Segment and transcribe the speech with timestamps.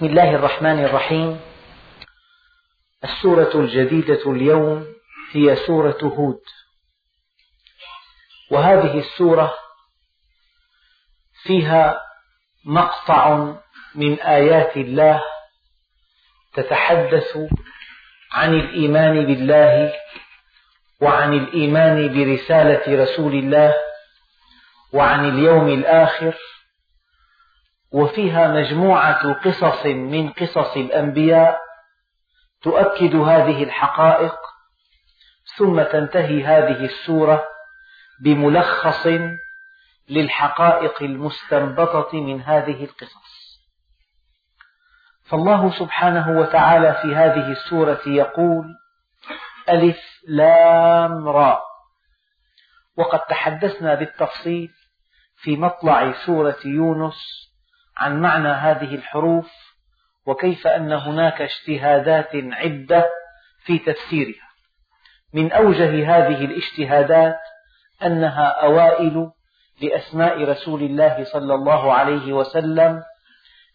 [0.00, 1.40] بسم الله الرحمن الرحيم.
[3.04, 4.86] السورة الجديدة اليوم
[5.32, 6.40] هي سورة هود.
[8.50, 9.54] وهذه السورة
[11.42, 12.00] فيها
[12.64, 13.54] مقطع
[13.94, 15.22] من آيات الله
[16.54, 17.38] تتحدث
[18.32, 19.92] عن الإيمان بالله
[21.00, 23.74] وعن الإيمان برسالة رسول الله
[24.92, 26.34] وعن اليوم الآخر
[27.92, 31.60] وفيها مجموعة قصص من قصص الأنبياء
[32.62, 34.34] تؤكد هذه الحقائق
[35.56, 37.44] ثم تنتهي هذه السورة
[38.24, 39.06] بملخص
[40.08, 43.60] للحقائق المستنبطة من هذه القصص.
[45.24, 48.66] فالله سبحانه وتعالى في هذه السورة يقول
[49.68, 51.60] ألف لام را.
[52.96, 54.70] وقد تحدثنا بالتفصيل
[55.36, 57.49] في مطلع سورة يونس
[58.00, 59.50] عن معنى هذه الحروف
[60.26, 63.10] وكيف أن هناك اجتهادات عدة
[63.64, 64.50] في تفسيرها.
[65.34, 67.38] من أوجه هذه الاجتهادات
[68.02, 69.30] أنها أوائل
[69.82, 73.02] لأسماء رسول الله صلى الله عليه وسلم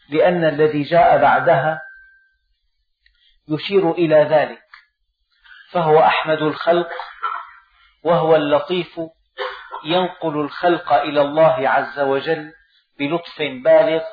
[0.09, 1.81] لأن الذي جاء بعدها
[3.47, 4.61] يشير إلى ذلك
[5.71, 6.89] فهو أحمد الخلق
[8.03, 8.99] وهو اللطيف
[9.85, 12.51] ينقل الخلق إلى الله عز وجل
[12.99, 14.03] بلطف بالغ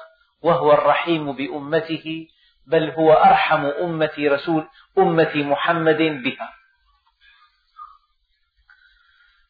[0.42, 2.27] وهو الرحيم بأمته
[2.66, 6.52] بل هو أرحم أمة رسول أمة محمد بها.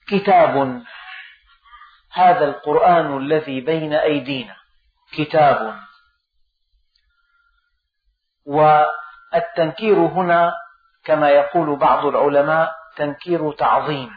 [0.09, 0.83] كتاب.
[2.13, 4.57] هذا القرآن الذي بين أيدينا.
[5.13, 5.81] كتاب.
[8.47, 10.53] والتنكير هنا
[11.05, 14.11] كما يقول بعض العلماء تنكير تعظيم.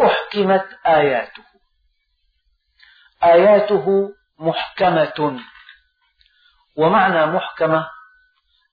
[0.00, 1.49] أحكمت آياته.
[3.22, 5.40] آياته محكمة.
[6.76, 7.90] ومعنى محكمة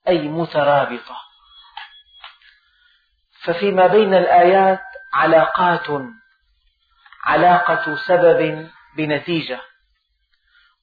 [0.07, 1.15] أي مترابطة.
[3.43, 4.81] ففيما بين الآيات
[5.13, 5.87] علاقات
[7.23, 9.61] علاقة سبب بنتيجة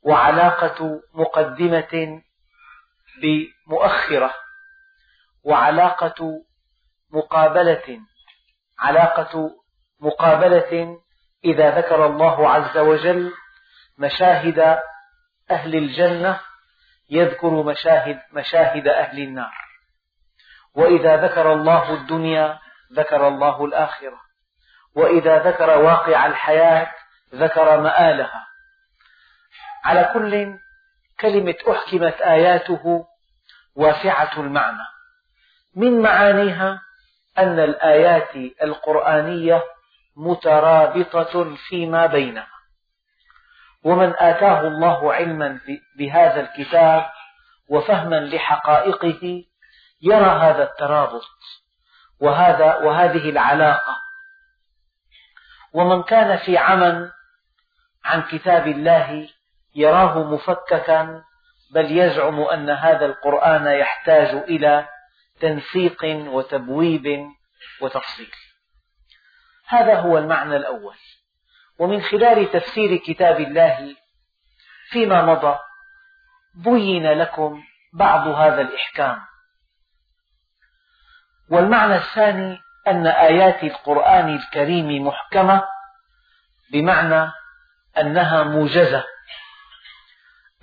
[0.02, 2.22] وعلاقة مقدمة
[3.22, 4.34] بمؤخرة
[5.44, 6.44] وعلاقة
[7.10, 8.00] مقابلة
[8.78, 9.50] علاقة
[10.00, 10.98] مقابلة
[11.44, 13.32] إذا ذكر الله عز وجل
[13.98, 14.78] مشاهد
[15.50, 16.40] أهل الجنة
[17.10, 19.54] يذكر مشاهد, مشاهد أهل النار.
[20.74, 22.58] وإذا ذكر الله الدنيا
[22.92, 24.20] ذكر الله الآخرة.
[24.96, 26.92] وإذا ذكر واقع الحياة
[27.34, 28.46] ذكر مآلها.
[29.84, 30.58] على كل
[31.20, 33.06] كلمة أحكمت آياته
[33.76, 34.86] واسعة المعنى.
[35.76, 36.82] من معانيها
[37.38, 39.62] أن الآيات القرآنية
[40.16, 42.53] مترابطة فيما بينها.
[43.84, 45.60] ومن آتاه الله علما
[45.98, 47.10] بهذا الكتاب
[47.68, 49.44] وفهما لحقائقه
[50.02, 51.24] يرى هذا الترابط
[52.20, 53.96] وهذا وهذه العلاقة.
[55.72, 57.10] ومن كان في عمى
[58.04, 59.28] عن كتاب الله
[59.74, 61.22] يراه مفككا
[61.74, 64.88] بل يزعم أن هذا القرآن يحتاج إلى
[65.40, 67.26] تنسيق وتبويب
[67.80, 68.30] وتفصيل.
[69.66, 70.96] هذا هو المعنى الأول.
[71.78, 73.96] ومن خلال تفسير كتاب الله
[74.90, 75.58] فيما مضى
[76.54, 77.62] بين لكم
[77.94, 79.20] بعض هذا الإحكام.
[81.50, 85.64] والمعنى الثاني أن آيات القرآن الكريم محكمة
[86.72, 87.32] بمعنى
[87.98, 89.04] أنها موجزة.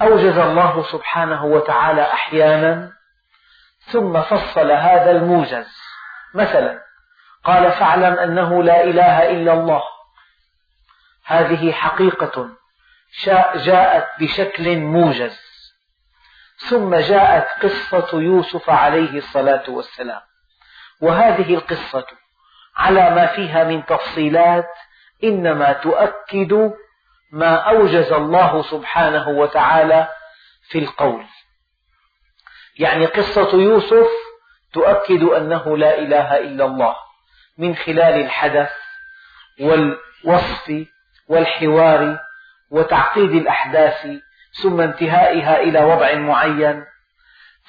[0.01, 2.91] أوجز الله سبحانه وتعالى أحيانا
[3.91, 5.67] ثم فصل هذا الموجز.
[6.33, 6.81] مثلا
[7.43, 9.83] قال فاعلم أنه لا إله إلا الله
[11.25, 12.49] هذه حقيقة
[13.55, 15.39] جاءت بشكل موجز.
[16.69, 20.21] ثم جاءت قصة يوسف عليه الصلاة والسلام.
[21.01, 22.05] وهذه القصة
[22.77, 24.69] على ما فيها من تفصيلات
[25.23, 26.73] إنما تؤكد
[27.31, 30.07] ما أوجز الله سبحانه وتعالى
[30.69, 31.25] في القول.
[32.79, 34.07] يعني قصة يوسف
[34.73, 36.95] تؤكد أنه لا إله إلا الله
[37.57, 38.71] من خلال الحدث
[39.59, 40.87] والوصف
[41.31, 42.19] والحوار
[42.71, 44.07] وتعقيد الأحداث
[44.63, 46.85] ثم انتهائها إلى وضع معين.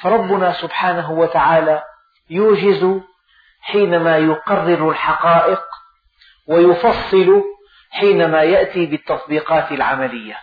[0.00, 1.82] فربنا سبحانه وتعالى
[2.30, 3.00] يوجز
[3.60, 5.62] حينما يقرر الحقائق
[6.46, 7.42] ويفصل
[7.90, 10.38] حينما يأتي بالتطبيقات العملية.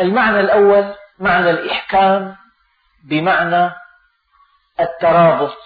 [0.00, 2.36] المعنى الأول معنى الإحكام
[3.04, 3.70] بمعنى
[4.80, 5.58] الترابط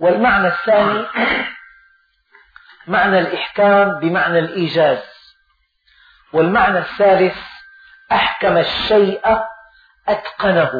[0.00, 1.06] والمعنى الثاني
[2.88, 5.02] معنى الإحكام بمعنى الإيجاز.
[6.32, 7.36] والمعنى الثالث
[8.12, 9.22] أحكم الشيء
[10.08, 10.72] أتقنه.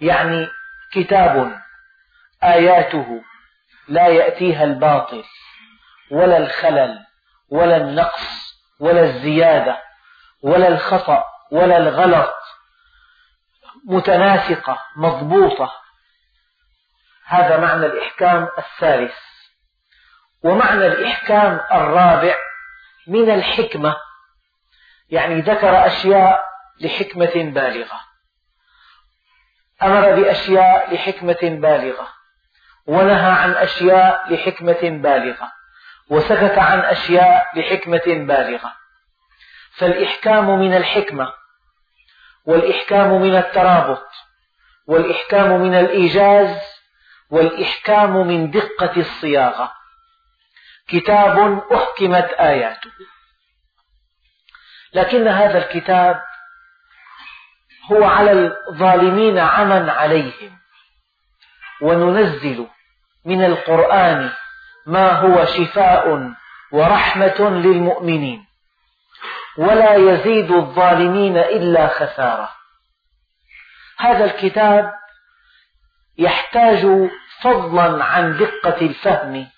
[0.00, 0.48] يعني
[0.92, 1.60] كتاب
[2.44, 3.22] آياته
[3.88, 5.24] لا يأتيها الباطل
[6.10, 7.06] ولا الخلل
[7.50, 9.82] ولا النقص ولا الزيادة
[10.42, 12.34] ولا الخطأ ولا الغلط.
[13.84, 15.72] متناسقة مضبوطة.
[17.26, 19.14] هذا معنى الإحكام الثالث.
[20.46, 22.34] ومعنى الإحكام الرابع
[23.06, 23.96] من الحكمة
[25.10, 26.44] يعني ذكر أشياء
[26.80, 28.00] لحكمة بالغة.
[29.82, 32.08] أمر بأشياء لحكمة بالغة
[32.86, 35.52] ونهى عن أشياء لحكمة بالغة
[36.10, 38.72] وسكت عن أشياء لحكمة بالغة.
[39.76, 41.32] فالإحكام من الحكمة
[42.46, 44.08] والإحكام من الترابط
[44.86, 46.56] والإحكام من الإيجاز
[47.30, 49.72] والإحكام من دقة الصياغة.
[50.88, 52.90] كتاب أحكمت آياته.
[54.92, 56.22] لكن هذا الكتاب
[57.92, 58.32] هو على
[58.68, 60.58] الظالمين عمى عليهم.
[61.82, 62.66] وننزل
[63.24, 64.32] من القرآن
[64.86, 66.32] ما هو شفاء
[66.72, 68.46] ورحمة للمؤمنين.
[69.58, 72.48] ولا يزيد الظالمين إلا خسارة.
[73.98, 74.92] هذا الكتاب
[76.18, 76.86] يحتاج
[77.42, 79.48] فضلا عن دقة الفهم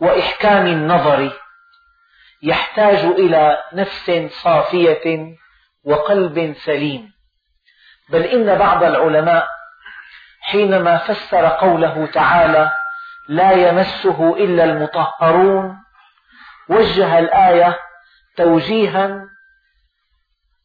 [0.00, 1.32] وإحكام النظر
[2.42, 4.12] يحتاج إلى نفس
[4.42, 5.36] صافية
[5.84, 7.12] وقلب سليم.
[8.10, 9.48] بل إن بعض العلماء
[10.40, 12.70] حينما فسر قوله تعالى
[13.28, 15.76] لا يمسه إلا المطهرون
[16.68, 17.78] وجه الآية
[18.36, 19.24] توجيها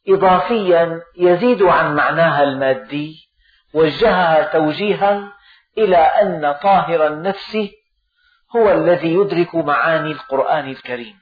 [0.09, 3.29] إضافيا يزيد عن معناها المادي
[3.73, 5.33] وجهها توجيها
[5.77, 7.57] إلى أن طاهر النفس
[8.55, 11.19] هو الذي يدرك معاني القرآن الكريم.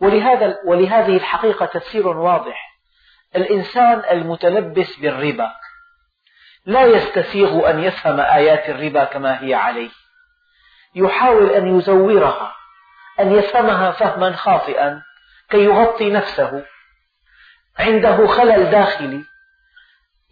[0.00, 2.72] ولهذا ولهذه الحقيقة تفسير واضح.
[3.36, 5.52] الإنسان المتلبس بالربا
[6.66, 9.90] لا يستسيغ أن يفهم آيات الربا كما هي عليه.
[10.94, 12.54] يحاول أن يزورها
[13.20, 15.02] أن يفهمها فهما خاطئا
[15.50, 16.64] كي يغطي نفسه.
[17.78, 19.24] عنده خلل داخلي.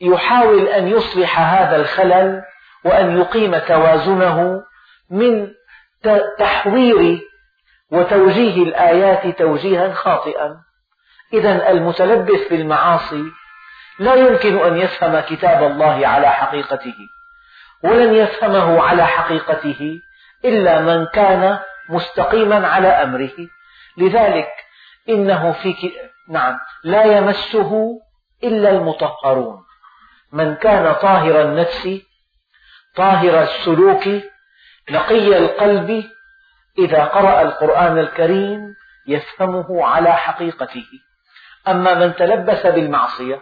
[0.00, 2.42] يحاول أن يصلح هذا الخلل
[2.84, 4.62] وأن يقيم توازنه
[5.10, 5.54] من
[6.38, 7.20] تحوير
[7.92, 10.56] وتوجيه الآيات توجيها خاطئا.
[11.32, 13.24] إذا المتلبس بالمعاصي
[13.98, 16.94] لا يمكن أن يفهم كتاب الله على حقيقته
[17.84, 20.00] ولن يفهمه على حقيقته
[20.44, 21.58] إلا من كان
[21.88, 23.36] مستقيما على أمره.
[23.98, 24.48] لذلك
[25.08, 25.92] إنه في
[26.28, 28.00] نعم لا يمسه
[28.44, 29.64] إلا المطهرون.
[30.32, 31.88] من كان طاهر النفس
[32.96, 34.08] طاهر السلوك
[34.90, 36.04] نقي القلب
[36.78, 38.74] إذا قرأ القرآن الكريم
[39.06, 40.86] يفهمه على حقيقته.
[41.68, 43.40] أما من تلبس بالمعصية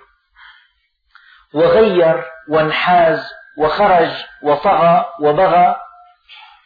[1.54, 4.10] وغير وانحاز وخرج
[4.42, 5.76] وطغى وبغى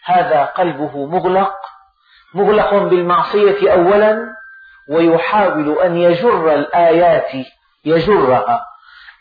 [0.04, 1.54] هذا قلبه مغلق.
[2.34, 4.18] مغلق بالمعصية أولا
[4.88, 7.46] ويحاول أن يجر الآيات
[7.84, 8.66] يجرها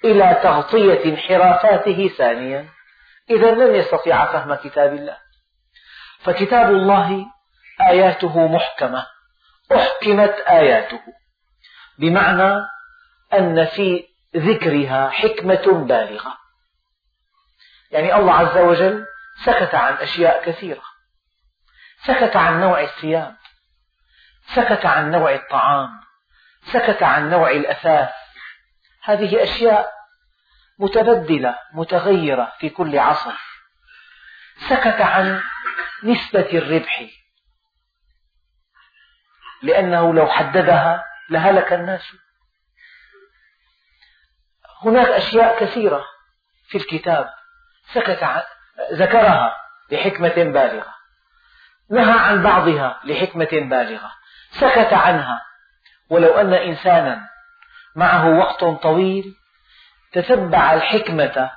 [0.06, 2.70] إلى تغطية انحرافاته ثانيا.
[3.30, 5.18] إذا لن يستطيع فهم كتاب الله.
[6.24, 7.26] فكتاب الله
[7.82, 9.06] آياته محكمة
[9.76, 11.02] أحكمت آياته
[11.98, 12.68] بمعنى
[13.34, 16.38] أن في ذكرها حكمة بالغة.
[17.92, 19.06] يعني الله عز وجل
[19.46, 20.82] سكت عن أشياء كثيرة
[22.04, 23.36] سكت عن نوع الثياب
[24.56, 25.90] سكت عن نوع الطعام
[26.64, 28.10] سكت عن نوع الأثاث.
[29.04, 29.92] هذه أشياء
[30.80, 33.34] متبدلة متغيرة في كل عصر.
[34.70, 35.42] سكت عن
[36.04, 37.06] نسبة الربح.
[39.64, 42.16] لأنه لو حددها لهلك الناس.
[44.86, 46.06] هناك أشياء كثيرة
[46.68, 47.34] في الكتاب
[47.94, 48.42] سكت عن
[48.92, 49.58] ذكرها
[49.92, 50.96] لحكمة بالغة.
[51.90, 54.12] نهى عن بعضها لحكمة بالغة.
[54.52, 55.42] سكت عنها.
[56.10, 57.30] ولو أن إنسانا
[57.96, 59.36] معه وقت طويل
[60.14, 61.52] تتبع الحكمة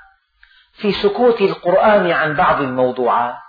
[0.72, 3.43] في سكوت القرآن عن بعض الموضوعات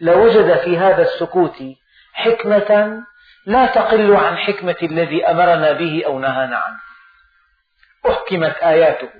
[0.00, 1.56] لوجد في هذا السكوت
[2.12, 3.02] حكمة
[3.46, 6.80] لا تقل عن حكمة الذي أمرنا به أو نهانا عنه.
[8.10, 9.10] أحكمت آياته.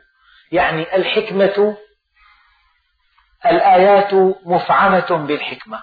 [0.53, 1.77] يعني الحكمة
[3.47, 4.15] الآيات
[4.45, 5.83] مفعمة بالحكمة.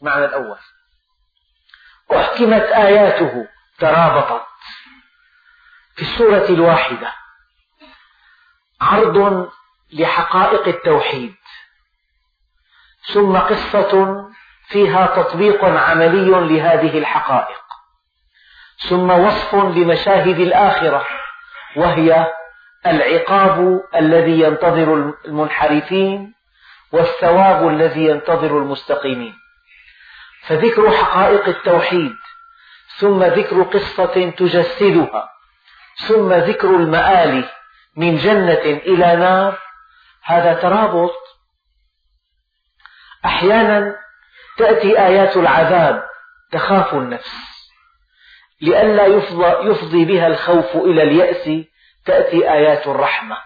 [0.00, 0.58] المعنى الأول.
[2.12, 3.48] أحكمت آياته.
[3.78, 4.46] ترابطت.
[5.94, 7.12] في السورة الواحدة.
[8.80, 9.50] عرض
[9.92, 11.34] لحقائق التوحيد.
[13.12, 14.24] ثم قصة
[14.68, 17.60] فيها تطبيق عملي لهذه الحقائق.
[18.88, 21.06] ثم وصف لمشاهد الآخرة
[21.76, 22.32] وهي
[22.86, 26.34] العقاب الذي ينتظر المنحرفين
[26.92, 29.34] والثواب الذي ينتظر المستقيمين.
[30.46, 32.14] فذكر حقائق التوحيد
[32.96, 35.32] ثم ذكر قصة تجسدها
[36.06, 37.48] ثم ذكر المآل
[37.96, 39.58] من جنة إلى نار
[40.24, 41.14] هذا ترابط
[43.28, 43.96] أحيانا
[44.58, 46.04] تأتي آيات العذاب
[46.52, 47.32] تخاف النفس.
[48.62, 49.06] لئلا
[49.62, 51.66] يفضي بها الخوف إلى اليأس
[52.04, 53.36] تأتي آيات الرحمة.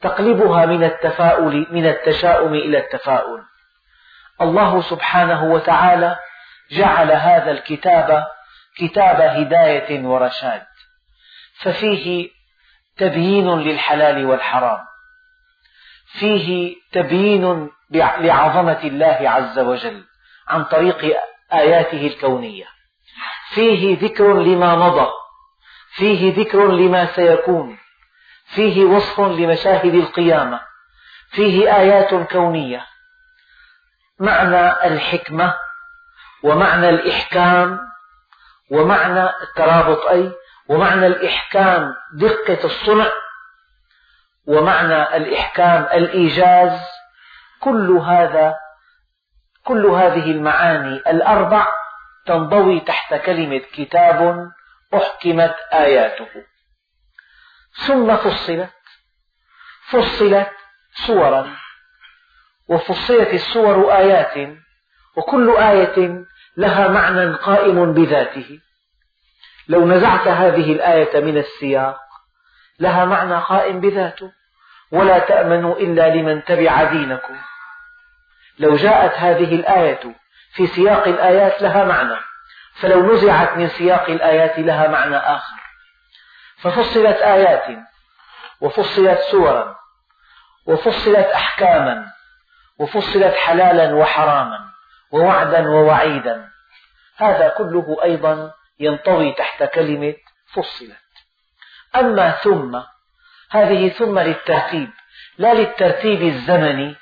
[0.00, 3.42] تقلبها من التفاؤل من التشاؤم إلى التفاؤل.
[4.40, 6.18] الله سبحانه وتعالى
[6.70, 8.26] جعل هذا الكتاب
[8.78, 10.66] كتاب هداية ورشاد.
[11.60, 12.30] ففيه
[12.96, 14.84] تبيين للحلال والحرام.
[16.18, 20.04] فيه تبيين لعظمة الله عز وجل
[20.48, 21.16] عن طريق
[21.52, 22.66] آياته الكونية.
[23.50, 25.10] فيه ذكر لما مضى
[25.94, 27.78] فيه ذكر لما سيكون
[28.46, 30.60] فيه وصف لمشاهد القيامة
[31.30, 32.86] فيه آيات كونية.
[34.20, 35.54] معنى الحكمة
[36.42, 37.78] ومعنى الإحكام
[38.70, 40.32] ومعنى الترابط أي
[40.68, 43.10] ومعنى الإحكام دقة الصنع
[44.46, 46.80] ومعنى الإحكام الإيجاز
[47.60, 48.56] كل هذا
[49.64, 51.66] كل هذه المعاني الأربع
[52.26, 54.50] تنضوي تحت كلمة كتاب
[54.94, 56.28] أحكمت آياته.
[57.86, 58.70] ثم فصلت
[59.90, 60.50] فصلت
[61.06, 61.56] صورا
[62.68, 64.58] وفصلت الصور آيات
[65.16, 66.24] وكل آية
[66.56, 68.60] لها معنى قائم بذاته.
[69.68, 72.00] لو نزعت هذه الآية من السياق
[72.80, 74.32] لها معنى قائم بذاته.
[74.92, 77.36] ولا تأمنوا إلا لمن تبع دينكم.
[78.58, 80.14] لو جاءت هذه الآية
[80.52, 82.16] في سياق الآيات لها معنى
[82.74, 85.58] فلو نزعت من سياق الآيات لها معنى آخر.
[86.56, 87.78] ففصلت آيات
[88.60, 89.76] وفصلت سورا
[90.66, 92.06] وفصلت أحكاما
[92.78, 94.58] وفصلت حلالا وحراما
[95.10, 96.48] ووعدا ووعيدا.
[97.16, 100.14] هذا كله أيضا ينطوي تحت كلمة
[100.54, 100.98] فصلت.
[101.96, 102.80] أما ثم
[103.50, 104.90] هذه ثم للترتيب
[105.38, 106.96] لا للترتيب الزمني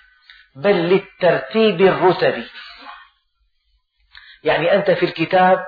[0.57, 2.51] بل للترتيب الرتبي.
[4.43, 5.67] يعني أنت في الكتاب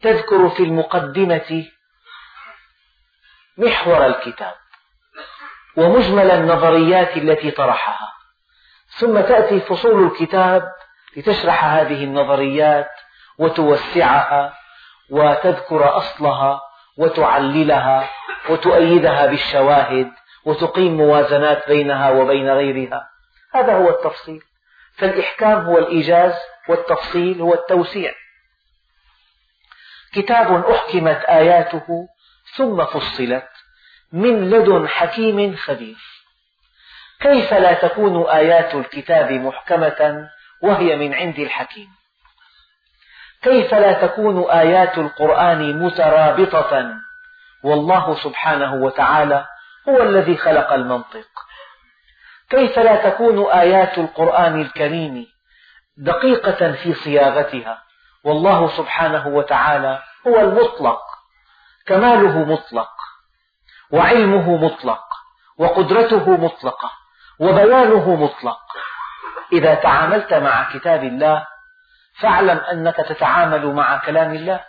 [0.00, 1.66] تذكر في المقدمة
[3.58, 4.54] محور الكتاب
[5.76, 8.12] ومجمل النظريات التي طرحها.
[8.88, 10.72] ثم تأتي فصول الكتاب
[11.16, 12.90] لتشرح هذه النظريات
[13.38, 14.54] وتوسعها
[15.10, 16.60] وتذكر أصلها
[17.00, 18.10] وتعللها
[18.48, 20.12] وتؤيدها بالشواهد
[20.44, 23.08] وتقيم موازنات بينها وبين غيرها.
[23.54, 24.42] هذا هو التفصيل.
[24.96, 26.34] فالإحكام هو الإيجاز
[26.68, 28.12] والتفصيل هو التوسيع.
[30.12, 32.08] كتاب أحكمت آياته
[32.56, 33.48] ثم فصلت
[34.12, 35.96] من لدن حكيم خبير.
[37.20, 40.28] كيف لا تكون آيات الكتاب محكمة
[40.62, 41.99] وهي من عند الحكيم؟
[43.42, 46.94] كيف لا تكون آيات القرآن مترابطة؟
[47.64, 49.46] والله سبحانه وتعالى
[49.88, 51.28] هو الذي خلق المنطق.
[52.50, 55.26] كيف لا تكون آيات القرآن الكريم
[55.96, 57.82] دقيقة في صياغتها؟
[58.24, 61.00] والله سبحانه وتعالى هو المطلق.
[61.86, 62.90] كماله مطلق.
[63.90, 65.04] وعلمه مطلق.
[65.58, 66.90] وقدرته مطلقة.
[67.38, 68.60] وبيانه مطلق.
[69.52, 71.46] إذا تعاملت مع كتاب الله
[72.20, 74.60] فاعلم أنك تتعامل مع كلام الله.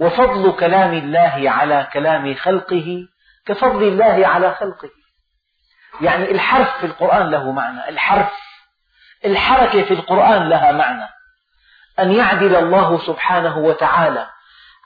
[0.00, 3.08] وفضل كلام الله على كلام خلقه
[3.46, 4.90] كفضل الله على خلقه.
[6.00, 8.32] يعني الحرف في القرآن له معنى الحرف
[9.24, 11.08] الحركة في القرآن لها معنى.
[11.98, 14.26] أن يعدل الله سبحانه وتعالى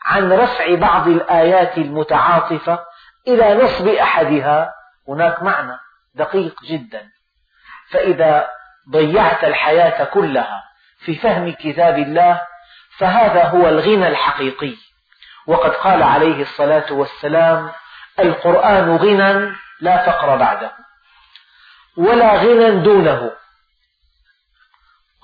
[0.05, 2.85] عن رفع بعض الآيات المتعاطفة
[3.29, 4.75] إلى نصب أحدها
[5.09, 5.79] هناك معنى
[6.15, 7.09] دقيق جدا.
[7.91, 8.49] فإذا
[8.91, 10.65] ضيعت الحياة كلها
[10.99, 12.41] في فهم كتاب الله
[12.99, 14.75] فهذا هو الغنى الحقيقي.
[15.47, 17.73] وقد قال عليه الصلاة والسلام
[18.19, 20.73] القرآن غنى لا فقر بعده
[21.97, 23.33] ولا غنى دونه.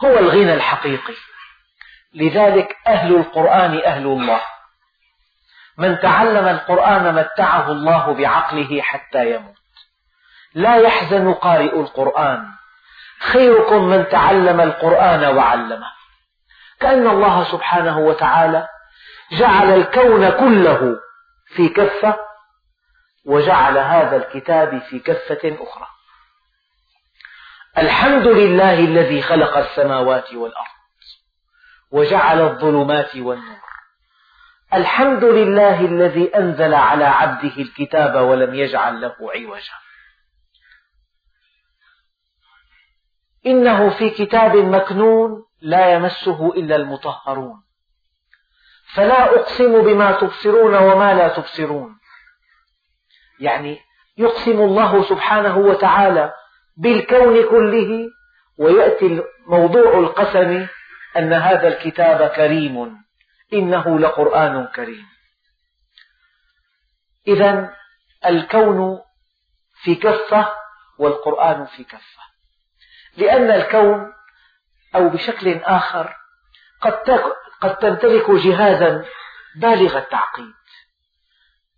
[0.04, 1.14] هو الغنى الحقيقي.
[2.14, 4.40] لذلك أهل القرآن أهل الله.
[5.78, 9.54] من تعلم القرآن متعه الله بعقله حتى يموت.
[10.54, 12.61] لا يحزن قارئ القرآن.
[13.22, 15.86] خيركم من تعلم القرآن وعلمه.
[16.80, 18.68] كأن الله سبحانه وتعالى
[19.32, 20.96] جعل الكون كله
[21.46, 22.18] في كفة
[23.26, 25.86] وجعل هذا الكتاب في كفة أخرى.
[27.78, 30.66] الحمد لله الذي خلق السماوات والأرض
[31.90, 33.62] وجعل الظلمات والنور.
[34.74, 39.81] الحمد لله الذي أنزل على عبده الكتاب ولم يجعل له عوجا.
[43.46, 47.62] إنه في كتاب مكنون لا يمسه إلا المطهرون.
[48.94, 51.98] فلا أقسم بما تبصرون وما لا تبصرون.
[53.40, 53.78] يعني
[54.18, 56.34] يقسم الله سبحانه وتعالى
[56.76, 58.10] بالكون كله
[58.58, 60.66] ويأتي موضوع القسم
[61.16, 63.02] أن هذا الكتاب كريم
[63.52, 65.06] إنه لقرآن كريم.
[67.26, 67.74] إذا
[68.26, 69.00] الكون
[69.82, 70.48] في كفة
[70.98, 72.31] والقرآن في كفة.
[73.16, 74.12] لأن الكون
[74.94, 76.16] أو بشكل آخر
[76.80, 76.94] قد
[77.60, 79.04] قد تمتلك جهازا
[79.56, 80.54] بالغ التعقيد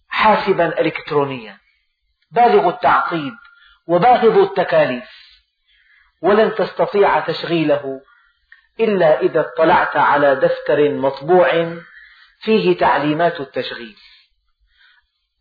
[0.08, 1.58] حاسبا إلكترونيا
[2.34, 3.34] بالغ التعقيد
[3.86, 5.10] وباهظ التكاليف.
[6.22, 8.00] ولن تستطيع تشغيله
[8.80, 11.76] إلا إذا اطلعت على دفتر مطبوع
[12.40, 13.96] فيه تعليمات التشغيل.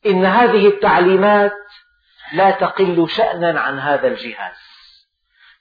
[0.05, 1.53] إن هذه التعليمات
[2.33, 4.72] لا تقل شأنا عن هذا الجهاز.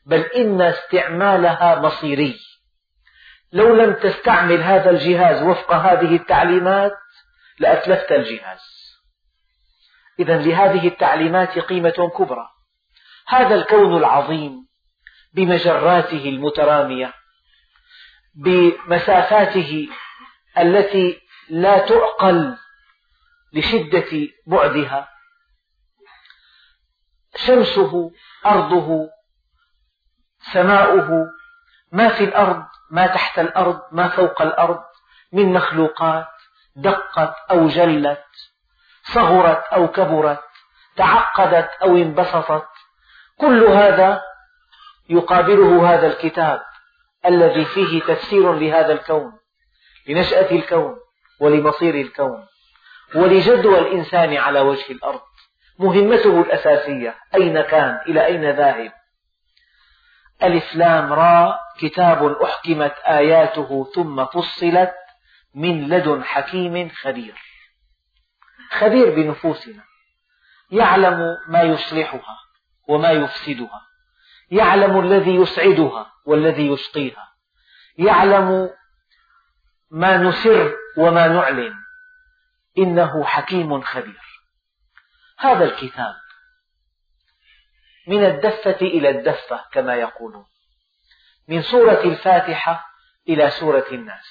[0.06, 2.40] بل إن استعمالها مصيري.
[3.52, 6.92] لو لم تستعمل هذا الجهاز وفق هذه التعليمات
[7.58, 8.60] لأتلفت الجهاز.
[10.18, 12.48] إذا لهذه التعليمات قيمة كبرى.
[13.28, 14.68] هذا الكون العظيم
[15.34, 17.14] بمجراته المترامية
[18.34, 19.88] بمسافاته
[20.58, 22.56] التي لا تعقل
[23.52, 25.08] لشدة بعدها.
[27.36, 28.10] شمسه
[28.46, 29.10] أرضه
[30.52, 31.30] سماؤه
[31.92, 34.80] ما في الأرض ما تحت الأرض ما فوق الأرض
[35.32, 36.26] من مخلوقات
[36.76, 38.24] دقت أو جلت
[39.04, 40.40] صغرت أو كبرت
[40.96, 42.68] تعقدت أو انبسطت.
[43.36, 44.22] كل هذا
[45.08, 46.62] يقابله هذا الكتاب
[47.26, 49.32] الذي فيه تفسير لهذا الكون
[50.08, 50.96] لنشأة الكون
[51.40, 52.46] ولمصير الكون
[53.14, 55.20] ولجدوى الإنسان على وجه الأرض.
[55.78, 58.92] مهمته الأساسية أين كان إلى أين ذاهب؟
[60.42, 64.94] ألف لام را كتاب أحكمت آياته ثم فصلت
[65.54, 67.34] من لدن حكيم خبير.
[68.70, 69.82] خبير بنفوسنا.
[70.70, 72.38] يعلم ما يصلحها
[72.88, 73.80] وما يفسدها.
[74.50, 77.32] يعلم الذي يسعدها والذي يشقيها
[77.98, 78.70] يعلم
[79.90, 81.74] ما نسر وما نعلن.
[82.78, 84.22] إنه حكيم خبير.
[85.38, 86.14] هذا الكتاب.
[88.06, 90.44] من الدفة إلى الدفة كما يقولون.
[91.48, 92.86] من سورة الفاتحة
[93.28, 94.26] إلى سورة الناس.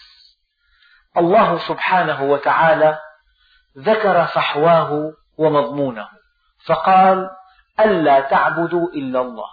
[1.18, 3.00] الله سبحانه وتعالى
[3.78, 6.10] ذكر فحواه ومضمونه.
[6.66, 7.30] فقال
[7.80, 9.50] ألا تعبدوا إلا الله.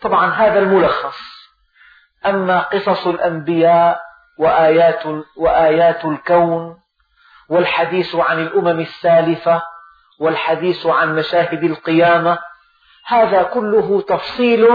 [0.00, 1.18] طبعا هذا الملخص.
[2.26, 4.00] أما قصص الأنبياء
[4.38, 6.82] وآيات, وآيات الكون
[7.48, 9.62] والحديث عن الأمم السالفة
[10.18, 12.38] والحديث عن مشاهد القيامة
[13.06, 14.68] هذا كله تفصيل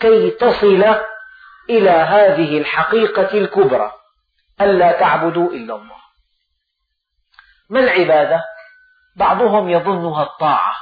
[0.00, 1.00] كي تصل
[1.70, 3.92] إلى هذه الحقيقة الكبرى
[4.60, 6.00] ألا تعبدوا إلا الله.
[7.70, 8.44] ما العبادة؟
[9.16, 10.76] بعضهم يظنها الطاعة.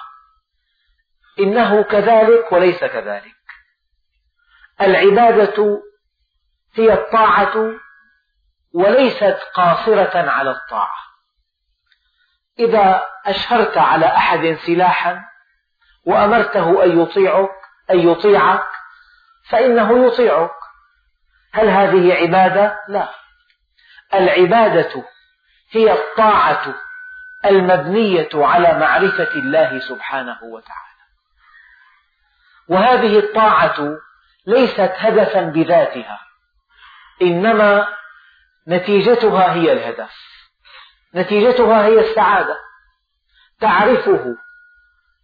[1.39, 3.37] إنه كذلك وليس كذلك.
[4.81, 5.83] العبادة
[6.75, 7.73] هي الطاعة
[8.75, 11.08] وليست قاصرة على الطاعة.
[12.59, 15.25] إذا أشهرت على أحد سلاحا
[16.07, 17.51] وأمرته أن يطيعك
[17.91, 18.67] أن يطيعك
[19.49, 20.51] فإنه يطيعك.
[21.53, 23.09] هل هذه عبادة؟ لا.
[24.15, 25.05] العبادة
[25.71, 26.75] هي الطاعة
[27.45, 30.89] المبنية على معرفة الله سبحانه وتعالى.
[32.69, 33.99] وهذه الطاعة
[34.47, 36.21] ليست هدفا بذاتها
[37.23, 37.89] إنما
[38.69, 40.28] نتيجتها هي الهدف.
[41.15, 42.59] نتيجتها هي السعادة.
[43.61, 44.37] تعرفه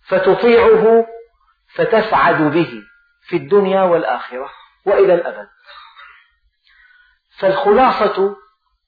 [0.06, 1.06] فتطيعه
[1.74, 2.82] فتسعد به
[3.22, 4.50] في الدنيا والآخرة
[4.86, 5.48] وإلى الأبد.
[7.38, 8.36] فالخلاصة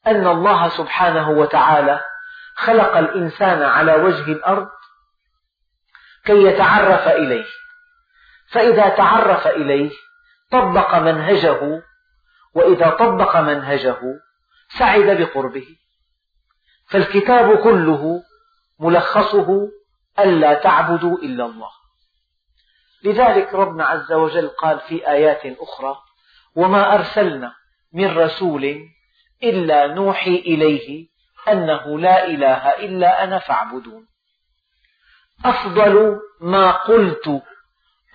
[0.07, 2.05] أن الله سبحانه وتعالى
[2.55, 4.69] خلق الإنسان على وجه الأرض
[6.25, 7.47] كي يتعرف إليه.
[8.51, 9.91] فإذا تعرف إليه
[10.51, 11.83] طبق منهجه
[12.55, 13.99] وإذا طبق منهجه
[14.69, 15.77] سعد بقربه.
[16.89, 18.23] فالكتاب كله
[18.81, 19.69] ملخصه
[20.19, 21.71] ألا تعبدوا إلا الله.
[23.05, 25.97] لذلك ربنا عز وجل قال في آيات أخرى
[26.57, 27.55] وما أرسلنا
[27.93, 28.89] من رسول
[29.43, 31.07] إلا نوحي إليه
[31.49, 34.07] أنه لا إله إلا أنا فاعبدون.
[35.45, 37.43] أفضل ما قلت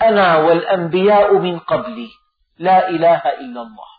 [0.01, 2.09] أنا والأنبياء من قبلي
[2.57, 3.91] لا إله إلا الله.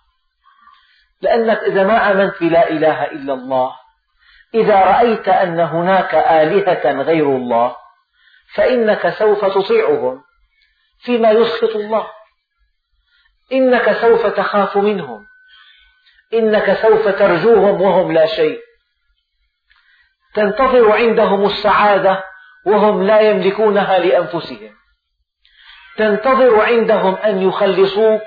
[1.21, 3.82] لأنك إذا ما آمنت بلا إله إلا الله
[4.55, 7.77] إذا رأيت أن هناك آلهة غير الله
[8.55, 10.23] فإنك سوف تطيعهم
[11.01, 12.07] فيما يسخط الله.
[13.53, 15.27] إنك سوف تخاف منهم.
[16.35, 18.61] إنك سوف ترجوهم وهم لا شيء.
[20.35, 22.25] تنتظر عندهم السعادة
[22.67, 24.77] وهم لا يملكونها لأنفسهم.
[25.97, 28.23] تنتظر عندهم أن يخلصوك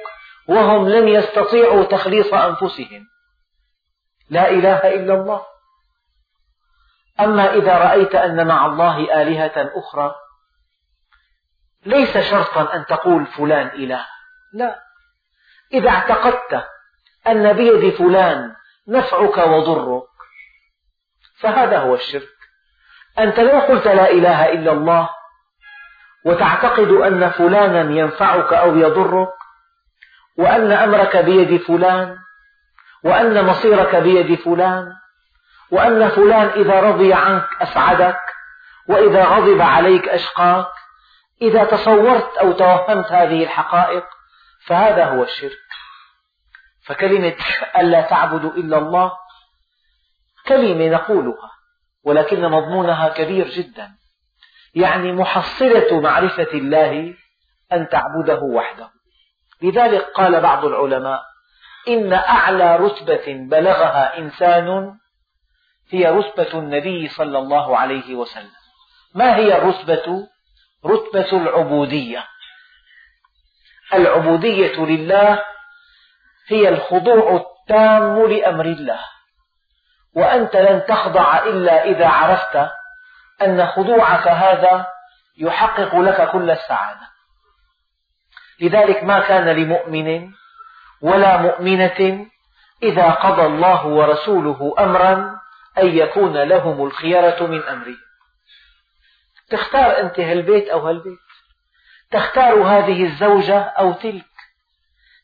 [0.48, 3.08] وهم لم يستطيعوا تخليص أنفسهم.
[4.30, 5.55] لا إله إلا الله.
[7.20, 10.16] أما إذا رأيت أن مع الله آلهة أخرى
[11.86, 14.06] ليس شرطا أن تقول فلان إله.
[14.54, 14.80] لا.
[15.74, 16.68] إذا اعتقدت
[17.28, 18.56] أن بيد فلان
[18.88, 20.04] نفعك وضرك
[21.40, 22.36] فهذا هو الشرك.
[23.20, 25.10] أنت لو قلت لا إله إلا الله
[26.26, 29.34] وتعتقد أن فلانا ينفعك أو يضرك
[30.38, 32.18] وأن أمرك بيد فلان
[33.04, 34.94] وأن مصيرك بيد فلان
[35.76, 38.20] وأن فلان إذا رضي عنك أسعدك
[38.90, 40.68] وإذا غضب عليك أشقاك
[41.42, 44.06] إذا تصورت أو توهمت هذه الحقائق
[44.66, 45.66] فهذا هو الشرك.
[46.86, 47.36] فكلمة
[47.78, 49.12] ألا تعبدوا إلا الله
[50.48, 51.52] كلمة نقولها
[52.04, 53.92] ولكن مضمونها كبير جدا.
[54.76, 57.14] يعني محصلة معرفة الله
[57.74, 58.90] أن تعبده وحده.
[59.62, 61.22] لذلك قال بعض العلماء
[61.88, 64.98] إن أعلى رتبة بلغها إنسان
[65.90, 68.52] هي رتبة النبي صلى الله عليه وسلم.
[69.16, 70.28] ما هي الرتبة؟
[70.86, 72.28] رتبة العبودية.
[73.94, 75.42] العبودية لله
[76.48, 79.00] هي الخضوع التام لأمر الله.
[80.16, 82.70] وأنت لن تخضع إلا إذا عرفت
[83.42, 84.88] أن خضوعك هذا
[85.38, 87.08] يحقق لك كل السعادة.
[88.62, 90.32] لذلك ما كان لمؤمن
[91.02, 92.28] ولا مؤمنة
[92.84, 95.35] إذا قضى الله ورسوله أمرا
[95.78, 97.96] أن يكون لهم الخيرة من أمره
[99.50, 101.20] تختار أنت هالبيت أو هالبيت.
[102.12, 104.26] تختار هذه الزوجة أو تلك.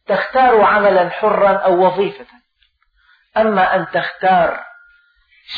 [0.08, 2.26] تختار عملا حرا أو وظيفة.
[3.38, 4.64] أما أن تختار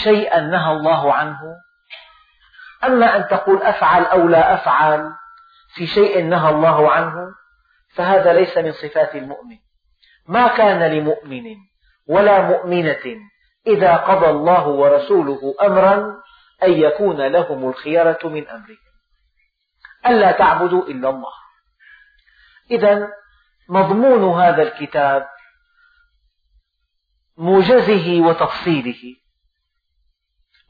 [0.04, 1.40] شيئا نهى الله عنه
[2.84, 5.12] أما أن تقول أفعل أو لا أفعل
[5.76, 7.16] في شيء نهى الله عنه
[7.96, 9.58] فهذا ليس من صفات المؤمن.
[10.28, 11.44] ما كان لمؤمن
[12.08, 13.33] ولا مؤمنة
[13.68, 16.22] إذا قضى الله ورسوله أمرا
[16.64, 18.78] أن يكون لهم الخيرة من أمرهم.
[20.06, 21.34] ألا تعبدوا إلا الله.
[22.72, 23.10] إذا
[23.70, 25.28] مضمون هذا الكتاب
[27.38, 29.16] موجزه وتفصيله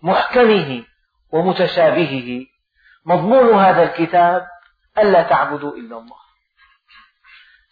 [0.02, 0.86] محكمه
[1.32, 2.46] ومتشابهه.
[3.06, 4.48] مضمون هذا الكتاب
[4.98, 6.18] ألا تعبدوا إلا الله.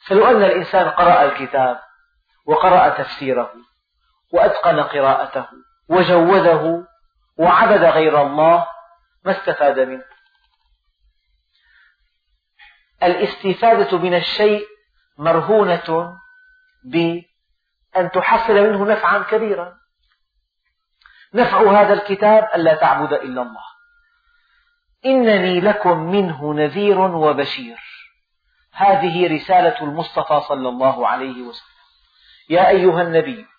[0.07, 1.79] فلو أن الإنسان قرأ الكتاب
[2.45, 3.53] وقرأ تفسيره
[4.33, 5.45] وأتقن قراءته
[5.89, 6.87] وجوده
[7.37, 8.67] وعبد غير الله
[9.25, 10.03] ما استفاد منه.
[13.03, 14.67] الاستفادة من الشيء
[15.17, 16.17] مرهونة
[16.83, 19.77] بأن تحصل منه نفعا كبيرا.
[21.33, 23.63] نفع هذا الكتاب ألا تعبد إلا الله.
[25.05, 27.79] إنني لكم منه نذير وبشير.
[28.73, 31.71] هذه رسالة المصطفى صلى الله عليه وسلم.
[32.49, 33.50] يا أيها النبي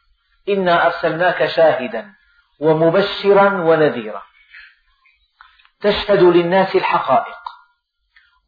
[0.48, 2.14] إنا أرسلناك شاهدا
[2.60, 4.22] ومبشرا ونذيرا.
[5.80, 7.38] تشهد للناس الحقائق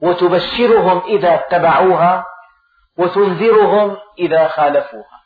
[0.00, 2.26] وتبشرهم إذا اتبعوها
[2.96, 5.24] وتنذرهم إذا خالفوها.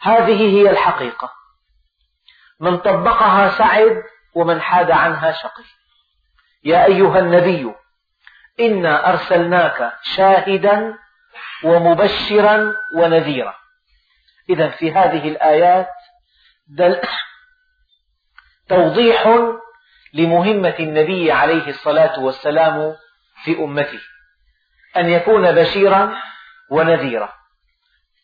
[0.00, 1.32] هذه هي الحقيقة.
[2.60, 4.02] من طبقها سعد
[4.34, 5.64] ومن حاد عنها شقي.
[6.64, 7.74] يا أيها النبي
[8.60, 10.94] إنا أرسلناك شاهدا
[11.64, 13.61] ومبشرا ونذيرا.
[14.52, 15.88] إذا في هذه الآيات
[16.66, 17.00] دل
[18.68, 19.28] توضيح
[20.14, 22.96] لمهمة النبي عليه الصلاة والسلام
[23.44, 24.00] في أمته.
[24.96, 26.16] أن يكون بشيرا
[26.70, 27.32] ونذيرا.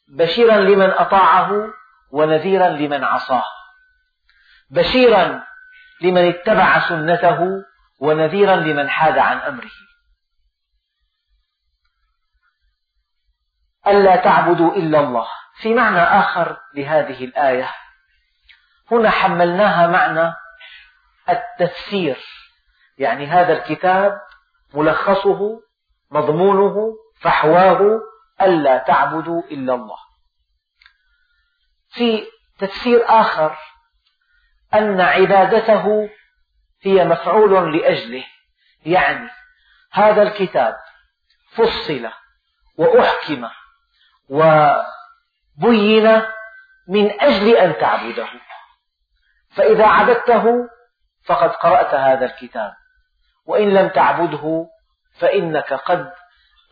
[0.08, 1.50] بشيرا لمن أطاعه
[2.12, 3.44] ونذيرا لمن عصاه.
[4.70, 5.44] بشيرا
[6.02, 7.38] لمن اتبع سنته
[8.00, 9.70] ونذيرا لمن حاد عن أمره.
[13.86, 15.26] ألا تعبدوا إلا الله.
[15.60, 17.74] في معنى آخر لهذه الآية.
[18.90, 20.34] هنا حملناها معنى
[21.28, 22.18] التفسير.
[22.98, 24.20] يعني هذا الكتاب
[24.74, 25.60] ملخصه
[26.10, 28.00] مضمونه فحواه
[28.42, 29.98] ألا تعبدوا إلا الله.
[31.88, 32.26] في
[32.58, 33.56] تفسير آخر
[34.74, 36.10] أن عبادته
[36.82, 38.24] هي مفعول لأجله.
[38.86, 39.30] يعني
[39.92, 40.76] هذا الكتاب
[41.52, 42.10] فصل
[42.76, 43.48] وأحكم
[45.64, 46.22] وبين
[46.88, 48.28] من أجل أن تعبده.
[49.50, 50.44] فإذا عبدته
[51.24, 52.72] فقد قرأت هذا الكتاب.
[53.46, 54.66] وإن لم تعبده
[55.18, 56.12] فإنك قد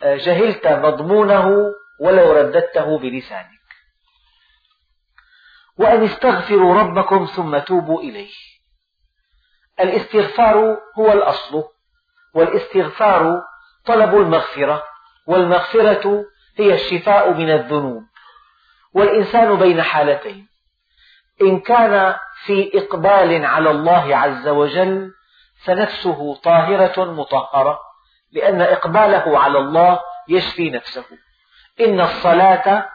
[0.03, 3.57] جهلت مضمونه ولو رددته بلسانك.
[5.79, 8.33] وأن استغفروا ربكم ثم توبوا إليه.
[9.81, 11.65] الاستغفار هو الأصل
[12.35, 13.43] والاستغفار
[13.85, 14.85] طلب المغفرة
[15.27, 16.25] والمغفرة
[16.57, 18.03] هي الشفاء من الذنوب.
[18.97, 20.49] والإنسان بين حالتين.
[21.43, 25.13] إن كان في إقبال على الله عز وجل
[25.65, 27.81] فنفسه طاهرة مطهرة
[28.33, 31.05] لأن إقباله على الله يشفي نفسه.
[31.81, 32.89] إن الصلاة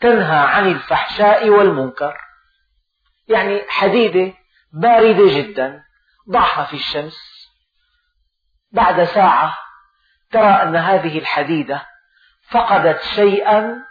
[0.00, 2.16] تنهى عن الفحشاء والمنكر.
[3.28, 4.34] يعني حديدة
[4.72, 5.82] باردة جدا
[6.30, 7.18] ضعها في الشمس.
[8.72, 9.58] بعد ساعة
[10.30, 11.86] ترى أن هذه الحديدة
[12.50, 13.87] فقدت شيئا